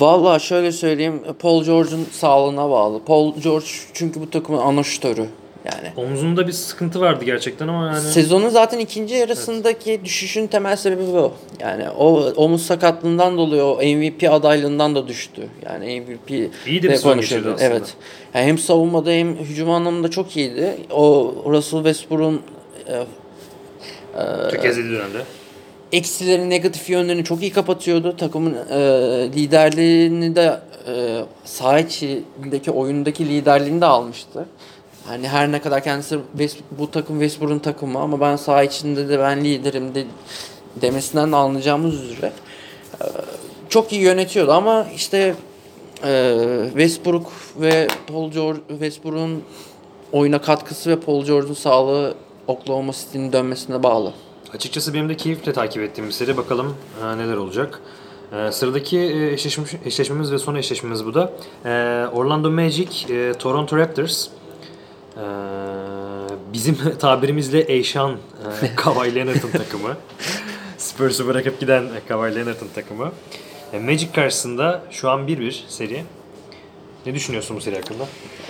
Vallahi 0.00 0.42
şöyle 0.42 0.72
söyleyeyim 0.72 1.22
Paul 1.38 1.64
George'un 1.64 2.06
sağlığına 2.12 2.70
bağlı. 2.70 3.04
Paul 3.04 3.34
George 3.36 3.66
çünkü 3.94 4.20
bu 4.20 4.30
takımın 4.30 4.58
ana 4.58 4.82
şutörü. 4.82 5.26
Yani 5.72 6.08
Omzunda 6.08 6.46
bir 6.46 6.52
sıkıntı 6.52 7.00
vardı 7.00 7.24
gerçekten 7.24 7.68
ama 7.68 7.86
yani 7.86 8.00
Sezonun 8.00 8.48
zaten 8.48 8.78
ikinci 8.78 9.14
yarısındaki 9.14 10.00
düşüşün 10.04 10.46
temel 10.46 10.76
sebebi 10.76 11.06
bu. 11.06 11.32
Yani 11.60 11.90
o 11.90 12.32
omuz 12.36 12.66
sakatlığından 12.66 13.36
dolayı 13.38 13.64
o 13.64 13.76
MVP 13.76 14.30
adaylığından 14.30 14.94
da 14.94 15.08
düştü. 15.08 15.42
Yani 15.64 16.00
MVP 16.00 16.30
İyi 16.66 16.82
de 16.82 16.88
bir 16.88 17.14
geçirdi 17.14 17.48
aslında. 17.48 17.70
Evet. 17.70 17.94
Yani 18.34 18.46
hem 18.46 18.58
savunmada 18.58 19.10
hem 19.10 19.36
hücum 19.36 19.70
anlamında 19.70 20.10
çok 20.10 20.36
iyiydi. 20.36 20.76
O 20.90 21.34
Russell 21.46 21.78
Westbrook'un 21.84 22.42
e, 22.88 24.48
tökezlediği 24.50 24.92
dönemde. 24.92 25.18
eksileri, 25.92 26.50
negatif 26.50 26.90
yönlerini 26.90 27.24
çok 27.24 27.42
iyi 27.42 27.52
kapatıyordu. 27.52 28.16
Takımın 28.16 28.54
e, 28.70 28.78
liderliğini 29.36 30.36
de 30.36 30.60
e, 30.88 31.22
saha 31.44 31.78
içindeki 31.78 32.70
oyundaki 32.70 33.28
liderliğini 33.28 33.80
de 33.80 33.86
almıştı. 33.86 34.46
Hani 35.08 35.28
her 35.28 35.52
ne 35.52 35.60
kadar 35.60 35.84
kendisi 35.84 36.18
West, 36.32 36.56
bu 36.70 36.90
takım 36.90 37.20
Westbrook'un 37.20 37.58
takımı 37.58 37.98
ama 37.98 38.20
ben 38.20 38.36
saha 38.36 38.62
içinde 38.62 39.08
de 39.08 39.18
ben 39.18 39.44
liderim 39.44 39.94
de 39.94 40.04
demesinden 40.80 41.32
de 41.32 41.36
anlayacağımız 41.36 42.02
üzere 42.02 42.32
e, 43.00 43.04
çok 43.68 43.92
iyi 43.92 44.02
yönetiyordu 44.02 44.52
ama 44.52 44.86
işte 44.94 45.34
e, 46.04 46.34
Westbrook 46.72 47.32
ve 47.60 47.88
Paul 48.06 48.30
George 48.30 48.60
Westbrook'un 48.68 49.42
oyuna 50.12 50.40
katkısı 50.40 50.90
ve 50.90 51.00
Paul 51.00 51.24
George'un 51.24 51.54
sağlığı 51.54 52.14
Oklahoma 52.46 52.92
City'nin 52.92 53.32
dönmesine 53.32 53.82
bağlı. 53.82 54.12
Açıkçası 54.54 54.94
benim 54.94 55.08
de 55.08 55.16
keyifle 55.16 55.52
takip 55.52 55.82
ettiğim 55.82 56.06
bir 56.06 56.12
seri. 56.12 56.36
Bakalım 56.36 56.76
e, 57.04 57.18
neler 57.18 57.36
olacak. 57.36 57.80
E, 58.32 58.52
sıradaki 58.52 58.98
e, 58.98 59.32
eşleşmiş, 59.32 59.70
eşleşmemiz 59.84 60.32
ve 60.32 60.38
son 60.38 60.54
eşleşmemiz 60.54 61.06
bu 61.06 61.14
da. 61.14 61.32
E, 61.64 61.70
Orlando 62.12 62.50
Magic, 62.50 63.14
e, 63.14 63.32
Toronto 63.32 63.76
Raptors. 63.76 64.28
E, 65.16 65.22
bizim 66.52 66.78
tabirimizle 66.98 67.60
Eyşan 67.60 68.16
e, 68.62 68.74
Kawhi 68.76 69.14
Leonard'ın 69.14 69.50
takımı. 69.50 69.96
Spurs'u 70.78 71.26
bırakıp 71.26 71.60
giden 71.60 71.84
Kawhi 72.08 72.34
Leonard'ın 72.34 72.68
takımı. 72.74 73.12
E, 73.72 73.78
Magic 73.78 74.12
karşısında 74.12 74.82
şu 74.90 75.10
an 75.10 75.20
1-1 75.28 75.54
seri. 75.68 76.02
Ne 77.06 77.14
düşünüyorsun 77.14 77.56
bu 77.56 77.60
seri 77.60 77.74
hakkında? 77.76 78.04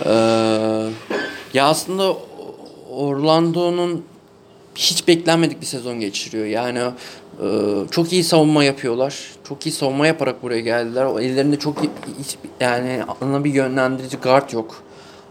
Ee, 0.04 0.90
ya 1.54 1.66
aslında 1.66 2.16
Orlando'nun 2.90 4.04
hiç 4.74 5.08
beklenmedik 5.08 5.60
bir 5.60 5.66
sezon 5.66 6.00
geçiriyor. 6.00 6.46
Yani 6.46 6.78
e, 6.78 7.46
çok 7.90 8.12
iyi 8.12 8.24
savunma 8.24 8.64
yapıyorlar. 8.64 9.20
Çok 9.48 9.66
iyi 9.66 9.72
savunma 9.72 10.06
yaparak 10.06 10.42
buraya 10.42 10.60
geldiler. 10.60 11.04
O 11.04 11.20
ellerinde 11.20 11.58
çok 11.58 11.84
iyi, 11.84 11.90
hiç, 12.18 12.36
yani 12.60 13.00
ana 13.20 13.44
bir 13.44 13.54
yönlendirici 13.54 14.16
guard 14.16 14.52
yok. 14.52 14.82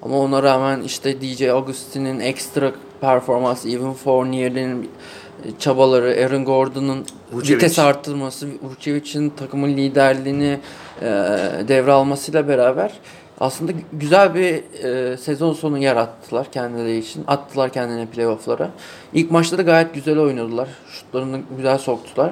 Ama 0.05 0.19
ona 0.19 0.43
rağmen 0.43 0.81
işte 0.81 1.21
DJ 1.21 1.41
Augustin'in 1.41 2.19
ekstra 2.19 2.71
performansı, 3.01 3.69
Evan 3.69 3.93
Fournier'in 3.93 4.89
çabaları, 5.59 6.25
Aaron 6.25 6.45
Gordon'un 6.45 7.05
vites 7.33 7.79
arttırması, 7.79 8.47
Vucevic'in 8.61 9.29
takımın 9.29 9.69
liderliğini 9.69 10.59
e, 11.01 11.05
devralmasıyla 11.67 12.47
beraber 12.47 12.91
aslında 13.39 13.71
güzel 13.93 14.35
bir 14.35 14.83
e, 14.83 15.17
sezon 15.17 15.53
sonu 15.53 15.77
yarattılar 15.77 16.51
kendileri 16.51 16.97
için. 16.97 17.23
Attılar 17.27 17.73
kendine 17.73 18.05
playoff'lara. 18.05 18.69
İlk 19.13 19.31
maçta 19.31 19.57
da 19.57 19.61
gayet 19.61 19.93
güzel 19.93 20.19
oynadılar. 20.19 20.69
Şutlarını 20.89 21.39
güzel 21.57 21.77
soktular. 21.77 22.31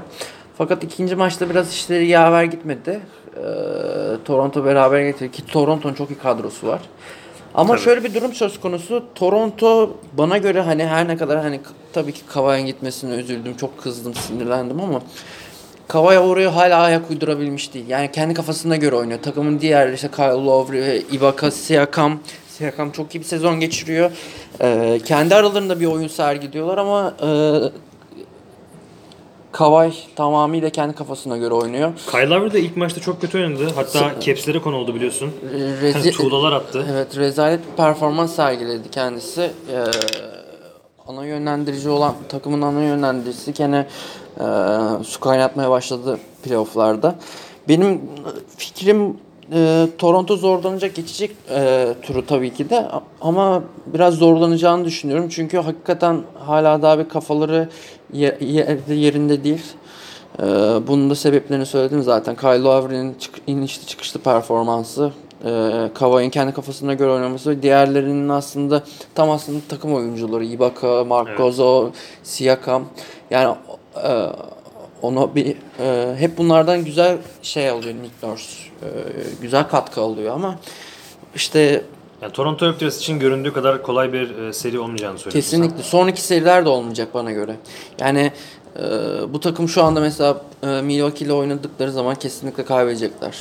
Fakat 0.57 0.83
ikinci 0.83 1.15
maçta 1.15 1.49
biraz 1.49 1.73
işleri 1.73 2.07
yaver 2.07 2.43
gitmedi. 2.43 2.99
E, 3.35 3.43
Toronto 4.25 4.65
beraber 4.65 5.01
getirdi 5.01 5.31
ki 5.31 5.45
Toronto'nun 5.45 5.93
çok 5.93 6.11
iyi 6.11 6.17
kadrosu 6.17 6.67
var. 6.67 6.81
Ama 7.55 7.73
Tabii. 7.73 7.83
şöyle 7.83 8.03
bir 8.03 8.13
durum 8.13 8.33
söz 8.33 8.59
konusu. 8.59 9.03
Toronto 9.15 9.97
bana 10.13 10.37
göre 10.37 10.61
hani 10.61 10.85
her 10.85 11.07
ne 11.07 11.17
kadar 11.17 11.39
hani 11.39 11.59
tabii 11.93 12.11
ki 12.11 12.21
Kawhi'nin 12.33 12.65
gitmesine 12.65 13.15
üzüldüm, 13.15 13.57
çok 13.57 13.81
kızdım, 13.83 14.13
sinirlendim 14.13 14.81
ama 14.81 15.01
Kawhi 15.87 16.19
oraya 16.19 16.55
hala 16.55 16.79
ayak 16.81 17.09
uydurabilmiş 17.09 17.73
değil. 17.73 17.85
Yani 17.87 18.11
kendi 18.11 18.33
kafasına 18.33 18.75
göre 18.75 18.95
oynuyor. 18.95 19.19
Takımın 19.21 19.59
diğer 19.59 19.93
işte 19.93 20.07
Kyle 20.15 20.25
Lowry, 20.25 20.97
Ibaka, 21.11 21.51
Siakam. 21.51 22.19
Siakam 22.49 22.91
çok 22.91 23.15
iyi 23.15 23.19
bir 23.19 23.25
sezon 23.25 23.59
geçiriyor. 23.59 24.11
Ee, 24.61 24.99
kendi 25.05 25.35
aralarında 25.35 25.79
bir 25.79 25.85
oyun 25.85 26.07
sergiliyorlar 26.07 26.77
ama 26.77 27.13
e, 27.21 27.27
Kawhi 29.53 29.93
tamamıyla 30.15 30.69
kendi 30.69 30.95
kafasına 30.95 31.37
göre 31.37 31.53
oynuyor. 31.53 31.91
Kyle 32.11 32.29
Lowry 32.29 32.53
de 32.53 32.61
ilk 32.61 32.77
maçta 32.77 33.01
çok 33.01 33.21
kötü 33.21 33.37
oynadı. 33.37 33.67
Hatta 33.75 34.11
caps'lere 34.19 34.61
konu 34.61 34.75
oldu 34.75 34.95
biliyorsun. 34.95 35.31
Hani 35.51 35.63
rezi- 35.63 36.11
tuğlalar 36.11 36.51
attı. 36.51 36.85
Evet 36.91 37.17
rezalet 37.17 37.59
bir 37.71 37.77
performans 37.77 38.35
sergiledi 38.35 38.89
kendisi. 38.91 39.41
Ee, 39.41 39.83
ana 41.07 41.25
yönlendirici 41.25 41.89
olan 41.89 42.13
takımın 42.29 42.61
ana 42.61 42.83
yönlendiricisi 42.83 43.53
gene 43.53 43.87
e, 44.39 44.43
su 45.03 45.19
kaynatmaya 45.19 45.69
başladı 45.69 46.19
playofflarda. 46.43 47.15
Benim 47.69 48.01
fikrim 48.57 49.17
e, 49.53 49.87
Toronto 49.97 50.35
zorlanacak 50.37 50.95
geçecek 50.95 51.31
e, 51.49 51.87
turu 52.01 52.25
tabii 52.25 52.53
ki 52.53 52.69
de 52.69 52.85
ama 53.21 53.63
biraz 53.85 54.13
zorlanacağını 54.13 54.85
düşünüyorum. 54.85 55.29
Çünkü 55.29 55.57
hakikaten 55.57 56.21
hala 56.45 56.81
daha 56.81 56.99
bir 56.99 57.09
kafaları 57.09 57.69
ye- 58.13 58.37
yerde 58.41 58.93
yerinde 58.93 59.43
değil. 59.43 59.63
Ee, 60.39 60.43
bunun 60.87 61.09
da 61.09 61.15
sebeplerini 61.15 61.65
söyledim 61.65 62.03
zaten. 62.03 62.35
Kyle 62.35 62.61
Lowry'nin 62.61 63.13
çık- 63.19 63.41
inişli 63.47 63.85
çıkışlı 63.87 64.19
performansı, 64.19 65.11
e, 65.45 65.49
Kawhi'nin 65.93 66.29
kendi 66.29 66.53
kafasına 66.53 66.93
göre 66.93 67.11
oynaması 67.11 67.49
ve 67.49 67.61
diğerlerinin 67.61 68.29
aslında 68.29 68.83
tam 69.15 69.29
aslında 69.29 69.59
takım 69.69 69.93
oyuncuları. 69.93 70.45
Ibaka, 70.45 71.03
Marc 71.03 71.31
Evet. 71.31 71.93
Siakam. 72.23 72.83
Yani 73.31 73.55
e, 74.03 74.09
Ona 75.03 75.35
bir 75.35 75.55
e, 75.79 76.15
hep 76.19 76.37
bunlardan 76.37 76.85
güzel 76.85 77.17
şey 77.41 77.69
alıyor 77.69 77.95
Nick 77.95 78.27
Nurse. 78.27 78.63
E, 78.83 78.87
güzel 79.41 79.69
katkı 79.69 80.01
alıyor 80.01 80.33
ama 80.35 80.59
işte 81.35 81.83
Yani 82.21 82.33
Toronto 82.33 82.67
Raptors 82.67 82.97
için 82.97 83.19
göründüğü 83.19 83.53
kadar 83.53 83.83
kolay 83.83 84.13
bir 84.13 84.37
e, 84.37 84.53
seri 84.53 84.79
olmayacağını 84.79 85.17
söylüyorsun. 85.19 85.51
Kesinlikle. 85.51 85.83
Sonraki 85.83 86.21
seriler 86.21 86.65
de 86.65 86.69
olmayacak 86.69 87.13
bana 87.13 87.31
göre. 87.31 87.55
Yani 87.99 88.31
e, 88.79 88.81
bu 89.33 89.39
takım 89.39 89.69
şu 89.69 89.83
anda 89.83 89.99
mesela 89.99 90.41
e, 90.63 90.67
Milwaukee 90.67 91.25
ile 91.25 91.33
oynadıkları 91.33 91.91
zaman 91.91 92.15
kesinlikle 92.15 92.65
kaybedecekler 92.65 93.37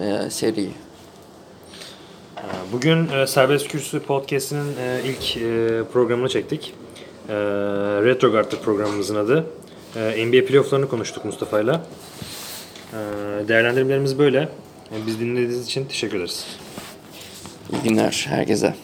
e, 0.00 0.30
seriyi. 0.30 0.70
sen. 2.36 2.42
E, 2.42 2.72
Bugün 2.72 3.08
e, 3.08 3.26
Serbest 3.26 3.68
Kürsü 3.68 4.00
Podcast'inin 4.00 4.76
e, 4.80 5.00
ilk 5.04 5.36
e, 5.36 5.82
programını 5.92 6.28
çektik. 6.28 6.74
E, 7.28 7.34
Retrogard'dır 8.04 8.58
programımızın 8.58 9.16
adı. 9.16 9.46
E, 9.96 10.26
NBA 10.26 10.46
playofflarını 10.46 10.88
konuştuk 10.88 11.24
Mustafa'yla. 11.24 11.82
E, 12.92 12.98
değerlendirmelerimiz 13.48 14.18
böyle. 14.18 14.48
Biz 15.06 15.20
dinlediğiniz 15.20 15.66
için 15.66 15.84
teşekkür 15.84 16.16
ederiz. 16.16 16.46
İyi 17.72 17.82
günler 17.88 18.26
herkese. 18.28 18.74